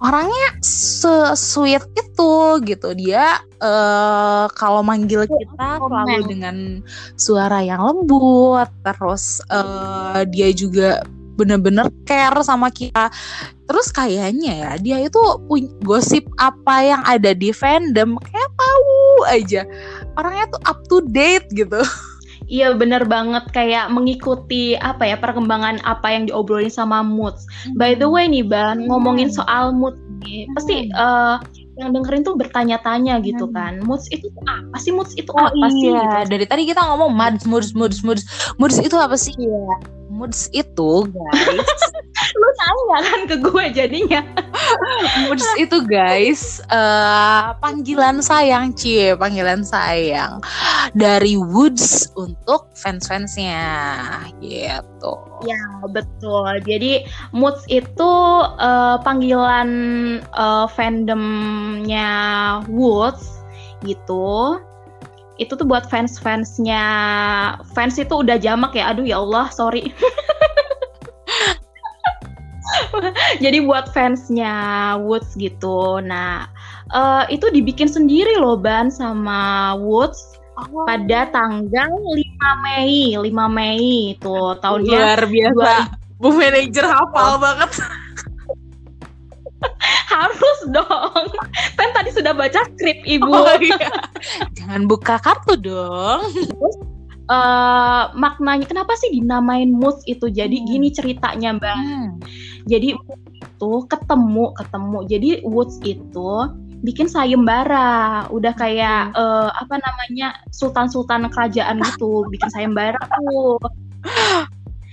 orangnya 0.02 0.48
se-sweet 0.64 1.86
itu 1.94 2.34
gitu. 2.66 2.88
Dia 2.98 3.38
uh, 3.62 4.50
kalau 4.58 4.82
manggil 4.82 5.30
kita 5.30 5.78
selalu 5.78 6.26
dengan 6.26 6.56
suara 7.14 7.62
yang 7.62 7.78
lembut, 7.78 8.66
terus 8.82 9.38
uh, 9.54 10.26
dia 10.26 10.50
juga 10.50 11.06
bener-bener 11.38 11.86
care 12.02 12.42
sama 12.42 12.66
kita 12.74 13.14
terus 13.70 13.94
kayaknya 13.94 14.52
ya 14.58 14.70
dia 14.82 14.98
itu 15.06 15.22
gosip 15.86 16.26
apa 16.34 16.82
yang 16.82 17.02
ada 17.06 17.30
di 17.30 17.54
fandom 17.54 18.18
aja 19.26 19.66
orangnya 20.14 20.46
tuh 20.52 20.60
up 20.68 20.78
to 20.86 21.02
date 21.08 21.46
gitu 21.50 21.82
Iya 22.48 22.72
bener 22.72 23.04
banget 23.04 23.44
kayak 23.52 23.92
mengikuti 23.92 24.72
apa 24.80 25.04
ya 25.04 25.20
perkembangan 25.20 25.84
apa 25.84 26.08
yang 26.08 26.24
diobrolin 26.24 26.72
sama 26.72 27.04
Moods. 27.04 27.44
By 27.76 27.92
the 27.92 28.08
way 28.08 28.24
nih 28.24 28.40
Ban, 28.40 28.88
ngomongin 28.88 29.28
soal 29.28 29.76
mood 29.76 30.00
nih, 30.24 30.48
pasti 30.56 30.88
uh, 30.96 31.36
yang 31.76 31.92
dengerin 31.92 32.24
tuh 32.24 32.40
bertanya-tanya 32.40 33.20
gitu 33.20 33.52
kan. 33.52 33.84
Moods 33.84 34.08
itu 34.08 34.32
apa 34.48 34.80
sih? 34.80 34.96
Moods 34.96 35.12
itu 35.20 35.28
oh, 35.36 35.44
apa 35.44 35.68
iya. 35.68 35.76
sih? 35.76 35.92
Gitu. 35.92 36.16
Dari 36.32 36.44
tadi 36.48 36.62
kita 36.64 36.80
ngomong 36.88 37.12
moods, 37.12 37.44
moods, 37.44 37.76
moods, 37.76 38.00
moods. 38.00 38.24
Moods 38.56 38.80
itu 38.80 38.96
apa 38.96 39.20
sih? 39.20 39.36
Iya 39.36 39.98
moods 40.18 40.50
itu. 40.50 41.06
Guys. 41.06 41.82
Lu 42.38 42.48
nanya 42.58 42.98
kan 43.06 43.20
ke 43.30 43.36
gue 43.38 43.64
jadinya. 43.72 44.20
Moods 45.24 45.46
itu 45.56 45.78
guys 45.86 46.60
uh, 46.68 47.54
panggilan 47.62 48.20
sayang 48.20 48.74
cie 48.74 49.14
panggilan 49.14 49.62
sayang 49.62 50.42
dari 50.92 51.38
Woods 51.38 52.10
untuk 52.18 52.68
fans-fansnya 52.74 53.70
gitu. 54.42 55.14
Ya 55.46 55.62
betul. 55.88 56.58
Jadi 56.66 57.06
moods 57.30 57.62
itu 57.70 58.12
uh, 58.58 58.98
panggilan 59.06 59.70
uh, 60.34 60.66
fandomnya 60.66 62.10
Woods 62.66 63.38
gitu 63.86 64.58
itu 65.38 65.54
tuh 65.54 65.66
buat 65.66 65.86
fans-fansnya. 65.86 66.82
Fans 67.72 67.98
itu 67.98 68.10
udah 68.10 68.38
jamak 68.38 68.74
ya. 68.74 68.90
Aduh 68.90 69.06
ya 69.06 69.22
Allah 69.22 69.46
sorry. 69.54 69.90
Jadi 73.42 73.64
buat 73.64 73.88
fansnya 73.94 74.52
Woods 75.00 75.38
gitu. 75.38 76.02
Nah 76.02 76.50
uh, 76.92 77.24
itu 77.30 77.48
dibikin 77.54 77.88
sendiri 77.88 78.36
loh 78.36 78.58
ban 78.58 78.90
sama 78.90 79.72
Woods 79.78 80.18
oh. 80.58 80.84
pada 80.84 81.30
tanggal 81.30 81.90
5 81.94 82.66
Mei. 82.66 83.14
5 83.14 83.22
Mei 83.48 84.18
itu 84.18 84.38
tahunnya 84.58 84.98
luar 84.98 85.22
biasa. 85.24 85.70
Bu 86.18 86.34
manajer 86.34 86.82
hafal 86.82 87.38
oh. 87.38 87.40
banget 87.40 87.70
harus 90.12 90.58
dong. 90.70 91.26
Kan 91.74 91.88
tadi 91.94 92.10
sudah 92.14 92.32
baca 92.34 92.64
skrip 92.74 92.98
ibu. 93.04 93.28
Oh, 93.28 93.56
iya. 93.58 93.90
Jangan 94.58 94.86
buka 94.86 95.18
kartu 95.22 95.58
dong. 95.58 96.20
Terus 96.32 96.76
uh, 97.30 98.10
maknanya 98.14 98.66
kenapa 98.66 98.94
sih 98.98 99.14
dinamain 99.14 99.70
mood 99.70 99.98
itu? 100.06 100.30
Jadi 100.30 100.62
hmm. 100.62 100.66
gini 100.66 100.88
ceritanya, 100.90 101.56
Bang. 101.58 101.78
Hmm. 101.78 102.08
Jadi 102.68 102.94
itu 103.38 103.72
ketemu, 103.86 104.54
ketemu. 104.54 104.98
Jadi 105.08 105.30
woods 105.46 105.76
itu 105.86 106.30
bikin 106.82 107.10
sayembara 107.10 108.30
udah 108.30 108.54
kayak 108.54 109.10
hmm. 109.10 109.18
uh, 109.18 109.50
apa 109.50 109.82
namanya 109.82 110.38
sultan-sultan 110.54 111.26
kerajaan 111.30 111.82
gitu 111.82 112.22
bikin 112.30 112.50
sayembara 112.54 112.98
tuh 113.02 113.58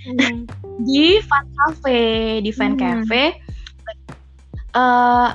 hmm. 0.10 0.50
di 0.90 1.22
fan 1.22 1.46
cafe 1.54 2.02
di 2.42 2.50
fan 2.50 2.74
hmm. 2.74 2.82
cafe 2.82 3.38
uh, 4.76 5.30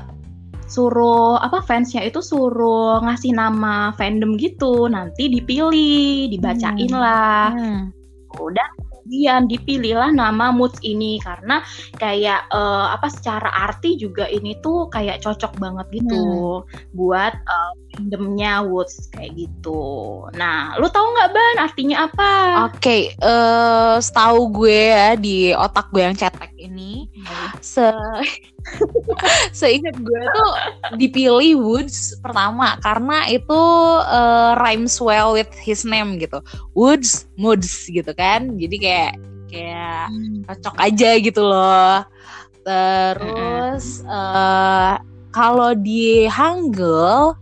suruh 0.70 1.34
apa 1.42 1.66
fansnya 1.66 2.06
itu 2.06 2.22
suruh 2.22 3.02
ngasih 3.02 3.34
nama 3.34 3.90
fandom 3.98 4.38
gitu 4.38 4.86
nanti 4.86 5.26
dipilih 5.26 6.30
dibacain 6.30 6.86
hmm. 6.86 6.94
lah 6.94 7.50
hmm. 7.50 7.90
udah 8.38 8.68
kemudian 9.10 9.50
dipilihlah 9.50 10.14
nama 10.14 10.54
Moods 10.54 10.78
ini 10.86 11.18
karena 11.18 11.66
kayak 11.98 12.46
uh, 12.54 12.94
apa 12.94 13.10
secara 13.10 13.50
arti 13.66 13.98
juga 13.98 14.30
ini 14.30 14.54
tuh 14.62 14.86
kayak 14.86 15.18
cocok 15.26 15.58
banget 15.58 15.98
gitu 15.98 16.62
hmm. 16.62 16.94
buat 16.94 17.34
uh, 17.34 17.72
fandomnya 17.90 18.62
Woods 18.64 19.10
kayak 19.10 19.34
gitu. 19.36 20.24
Nah, 20.38 20.78
lu 20.78 20.86
tahu 20.88 21.06
nggak 21.14 21.30
Ban 21.34 21.56
artinya 21.58 21.96
apa? 22.06 22.32
Oke, 22.70 22.78
okay, 22.78 23.02
uh, 23.20 23.98
setahu 23.98 24.50
gue 24.54 24.80
ya 24.94 25.18
di 25.18 25.50
otak 25.52 25.90
gue 25.90 26.02
yang 26.02 26.16
cetek 26.16 26.54
ini 26.56 27.10
hmm. 27.10 27.58
se 27.60 27.90
Seingat 29.58 29.96
gue 29.98 30.22
tuh 30.22 30.50
dipilih 31.00 31.58
Woods 31.58 32.14
pertama 32.20 32.76
karena 32.84 33.26
itu 33.26 33.62
uh, 34.04 34.54
rhymes 34.60 35.00
well 35.00 35.34
with 35.34 35.50
his 35.58 35.82
name 35.82 36.20
gitu. 36.20 36.38
Woods, 36.76 37.26
Moods 37.34 37.88
gitu 37.88 38.12
kan. 38.14 38.54
Jadi 38.60 38.76
kayak 38.78 39.12
kayak 39.50 40.06
hmm. 40.12 40.46
cocok 40.46 40.76
aja 40.78 41.10
gitu 41.18 41.42
loh. 41.42 42.04
Terus 42.60 44.04
uh, 44.06 45.00
kalau 45.30 45.74
di 45.74 46.26
Hangul 46.26 47.34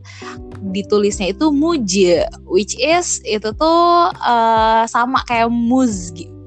ditulisnya 0.74 1.32
itu 1.32 1.48
Muje, 1.54 2.26
which 2.44 2.76
is 2.76 3.22
itu 3.24 3.48
tuh 3.54 4.10
uh, 4.12 4.82
sama 4.90 5.22
kayak 5.24 5.48
muz 5.48 6.10
gitu 6.12 6.38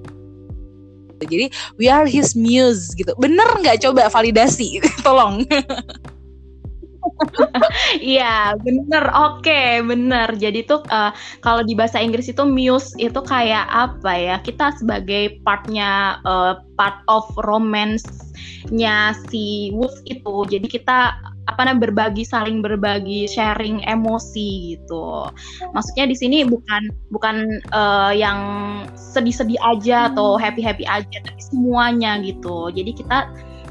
jadi 1.27 1.53
we 1.77 1.85
are 1.85 2.09
his 2.09 2.33
muse 2.33 2.97
gitu. 2.97 3.13
Bener 3.21 3.45
nggak 3.61 3.85
coba 3.85 4.09
validasi? 4.09 4.81
Tolong. 5.05 5.45
Iya, 7.99 8.55
bener. 8.59 9.03
Oke, 9.11 9.51
okay, 9.51 9.69
bener. 9.83 10.31
Jadi 10.39 10.63
tuh 10.63 10.83
uh, 10.87 11.11
kalau 11.43 11.61
di 11.63 11.75
bahasa 11.75 11.99
Inggris 11.99 12.31
itu 12.31 12.43
muse 12.47 12.95
itu 12.97 13.19
kayak 13.23 13.67
apa 13.67 14.11
ya? 14.15 14.35
Kita 14.39 14.75
sebagai 14.79 15.41
partnya 15.43 16.21
uh, 16.23 16.63
part 16.79 17.03
of 17.11 17.27
romance-nya 17.43 19.15
si 19.27 19.75
Wolf 19.75 19.95
itu. 20.07 20.47
Jadi 20.47 20.67
kita 20.71 21.31
apa 21.49 21.65
namanya 21.65 21.89
berbagi 21.89 22.23
saling 22.23 22.61
berbagi 22.61 23.25
sharing 23.25 23.81
emosi 23.89 24.77
gitu 24.77 25.25
maksudnya 25.73 26.05
di 26.05 26.13
sini 26.13 26.37
bukan 26.45 26.93
bukan 27.09 27.59
uh, 27.73 28.13
yang 28.13 28.39
sedih-sedih 28.93 29.57
aja 29.65 30.13
atau 30.13 30.37
happy-happy 30.37 30.85
aja 30.85 31.17
tapi 31.25 31.41
semuanya 31.41 32.21
gitu 32.21 32.69
jadi 32.69 32.91
kita 32.93 33.17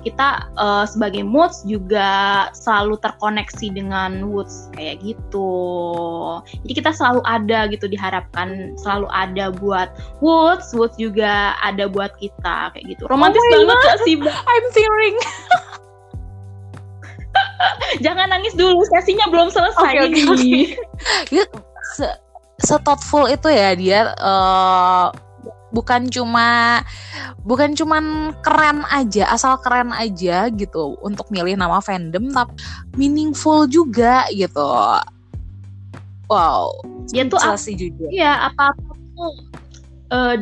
kita 0.00 0.48
uh, 0.56 0.84
sebagai 0.88 1.22
moods 1.22 1.62
juga 1.68 2.48
selalu 2.56 2.96
terkoneksi 3.00 3.66
dengan 3.72 4.24
woods 4.28 4.72
kayak 4.74 5.04
gitu. 5.04 5.52
Jadi 6.64 6.72
kita 6.72 6.90
selalu 6.96 7.20
ada 7.28 7.68
gitu 7.68 7.86
diharapkan 7.86 8.74
selalu 8.80 9.06
ada 9.12 9.52
buat 9.52 9.92
woods 10.24 10.72
woods 10.72 10.96
juga 10.96 11.54
ada 11.60 11.86
buat 11.86 12.16
kita 12.16 12.72
kayak 12.76 12.96
gitu. 12.96 13.04
Romantis 13.08 13.40
Oh 13.40 13.66
banget 13.66 13.78
gak 13.84 13.98
sih? 14.08 14.16
I'm 14.24 14.66
tearing. 14.72 15.16
jangan 18.04 18.32
nangis 18.32 18.56
dulu 18.56 18.80
sesinya 18.88 19.28
belum 19.28 19.52
selesai 19.52 19.92
oke, 20.00 20.16
ini 20.16 20.72
Dia 21.28 21.44
se, 21.96 22.08
se 22.60 22.76
thoughtful 22.82 23.28
itu 23.28 23.48
ya 23.52 23.76
dia 23.76 24.00
eh, 24.16 25.06
bukan 25.70 26.10
cuma 26.10 26.82
bukan 27.46 27.74
cuman 27.78 28.34
keren 28.42 28.82
aja 28.90 29.30
asal 29.30 29.58
keren 29.62 29.94
aja 29.94 30.50
gitu 30.50 30.98
untuk 31.00 31.30
milih 31.30 31.54
nama 31.54 31.78
fandom 31.78 32.30
tapi 32.30 32.54
meaningful 32.98 33.70
juga 33.70 34.26
gitu 34.34 34.66
wow 36.30 36.70
dia 37.10 37.26
tuh 37.26 37.42
Saya 37.42 37.58
setuju. 37.58 38.06
Iya, 38.10 38.50
apa-apa 38.50 38.94
tuh 39.18 39.34
eh, 40.10 40.36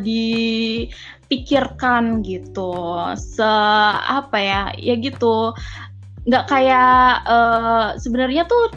dipikirkan 1.29 2.21
gitu. 2.21 2.73
Se 3.17 3.49
apa 4.05 4.37
ya? 4.37 4.69
Ya 4.77 4.95
gitu. 4.97 5.53
Nggak 6.29 6.45
kayak 6.49 7.25
eh, 7.25 7.97
sebenarnya 7.97 8.45
tuh 8.45 8.69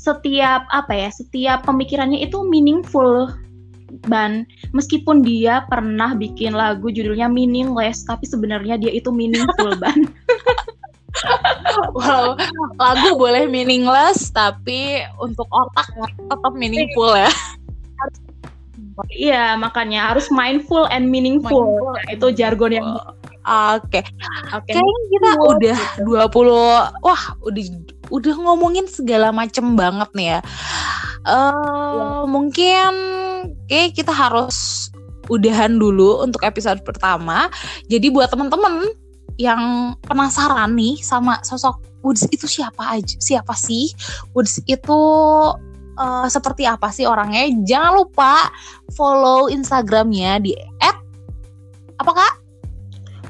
setiap 0.00 0.64
apa 0.72 0.92
ya? 0.96 1.08
Setiap 1.12 1.68
pemikirannya 1.68 2.24
itu 2.24 2.40
meaningful. 2.48 3.28
Ban, 4.06 4.46
meskipun 4.70 5.22
dia 5.26 5.66
pernah 5.66 6.14
bikin 6.14 6.54
lagu 6.54 6.88
judulnya 6.88 7.26
meaningless, 7.26 8.06
tapi 8.06 8.24
sebenarnya 8.26 8.78
dia 8.78 8.92
itu 8.94 9.10
meaningful, 9.10 9.74
Ban. 9.78 10.06
wow 11.98 12.38
lagu 12.78 13.18
boleh 13.18 13.50
meaningless 13.50 14.30
tapi 14.30 15.02
untuk 15.18 15.46
otak 15.50 15.90
tetap 16.30 16.52
meaningful 16.54 17.12
ya 17.18 17.30
Iya, 19.08 19.56
makanya 19.56 20.12
harus 20.12 20.28
mindful 20.28 20.84
and 20.92 21.08
meaningful. 21.08 21.64
Mindful 21.64 21.96
Nah, 21.96 22.04
itu 22.12 22.26
jargon 22.36 22.72
yang 22.76 22.88
Oke, 23.40 24.04
oke. 24.52 24.68
kayaknya 24.68 25.00
kita 25.08 25.30
Meaningful, 25.32 25.50
udah 25.56 25.78
gitu. 25.96 26.12
20 26.36 27.00
wah 27.00 27.22
udah 27.40 27.64
udah 28.12 28.34
ngomongin 28.44 28.84
segala 28.84 29.32
macem 29.32 29.72
banget 29.72 30.10
nih 30.12 30.26
ya. 30.36 30.40
Eh 31.26 32.22
mungkin 32.24 32.92
kayak 33.68 33.96
kita 33.96 34.12
harus 34.12 34.88
udahan 35.28 35.78
dulu 35.78 36.24
untuk 36.24 36.42
episode 36.42 36.82
pertama. 36.82 37.52
Jadi 37.86 38.10
buat 38.10 38.32
teman-teman 38.32 38.90
yang 39.40 39.94
penasaran 40.04 40.76
nih 40.76 41.00
sama 41.00 41.40
sosok 41.40 41.80
Woods 42.00 42.24
itu 42.32 42.48
siapa 42.48 42.96
aja? 42.96 43.16
Siapa 43.20 43.52
sih? 43.52 43.92
Woods 44.32 44.64
itu 44.64 45.00
eh, 46.00 46.28
seperti 46.32 46.64
apa 46.64 46.88
sih 46.88 47.04
orangnya? 47.04 47.48
Jangan 47.64 47.92
lupa 48.00 48.48
follow 48.96 49.52
Instagramnya 49.52 50.40
di 50.40 50.56
apa 52.00 52.12
kak? 52.16 52.34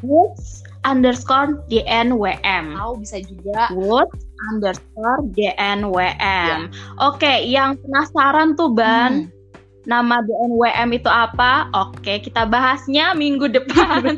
Woods 0.07 0.60
underscore 0.83 1.61
DNWM. 1.69 2.77
Atau 2.77 2.97
bisa 2.97 3.21
juga 3.21 3.69
Woods 3.73 4.25
underscore 4.53 5.21
DNWM. 5.35 6.73
Oke, 6.99 7.45
yang 7.45 7.77
penasaran 7.81 8.57
tuh 8.57 8.73
Ban, 8.73 9.29
Hmm. 9.29 9.39
nama 9.85 10.21
DNWM 10.23 10.93
itu 10.93 11.09
apa? 11.09 11.69
Oke, 11.73 12.21
kita 12.21 12.45
bahasnya 12.45 13.13
minggu 13.13 13.49
depan. 13.57 14.17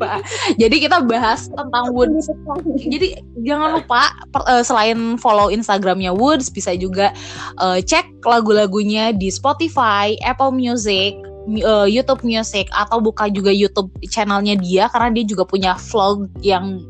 Jadi 0.59 0.77
kita 0.79 1.03
bahas 1.03 1.51
tentang 1.51 1.91
Woods. 1.91 2.31
Jadi 2.79 3.19
jangan 3.43 3.79
lupa 3.79 4.11
per- 4.31 4.47
eh, 4.47 4.63
selain 4.63 5.19
follow 5.19 5.51
Instagramnya 5.51 6.15
Woods, 6.15 6.51
bisa 6.51 6.75
juga 6.75 7.11
eh, 7.59 7.79
cek 7.83 8.23
lagu-lagunya 8.23 9.11
di 9.15 9.31
Spotify, 9.31 10.15
Apple 10.23 10.55
Music, 10.55 11.15
eh, 11.49 11.89
YouTube 11.89 12.23
Music, 12.27 12.69
atau 12.73 12.99
buka 13.03 13.27
juga 13.31 13.51
YouTube 13.51 13.91
channelnya 14.07 14.59
dia 14.59 14.89
karena 14.91 15.11
dia 15.15 15.25
juga 15.27 15.45
punya 15.47 15.79
vlog 15.79 16.29
yang 16.43 16.83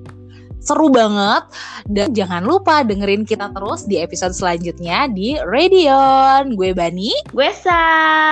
seru 0.63 0.89
banget. 0.89 1.43
Dan 1.91 2.15
jangan 2.15 2.47
lupa 2.47 2.87
dengerin 2.87 3.27
kita 3.27 3.51
terus 3.51 3.85
di 3.85 3.99
episode 3.99 4.33
selanjutnya 4.33 5.11
di 5.11 5.37
Radion. 5.43 6.55
Gue 6.55 6.71
Bani. 6.73 7.11
Gue 7.35 7.51
Sa. 7.51 7.83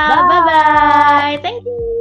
Bye. 0.09 0.25
Bye 0.25 0.43
bye. 0.47 1.37
Thank 1.43 1.67
you. 1.67 2.00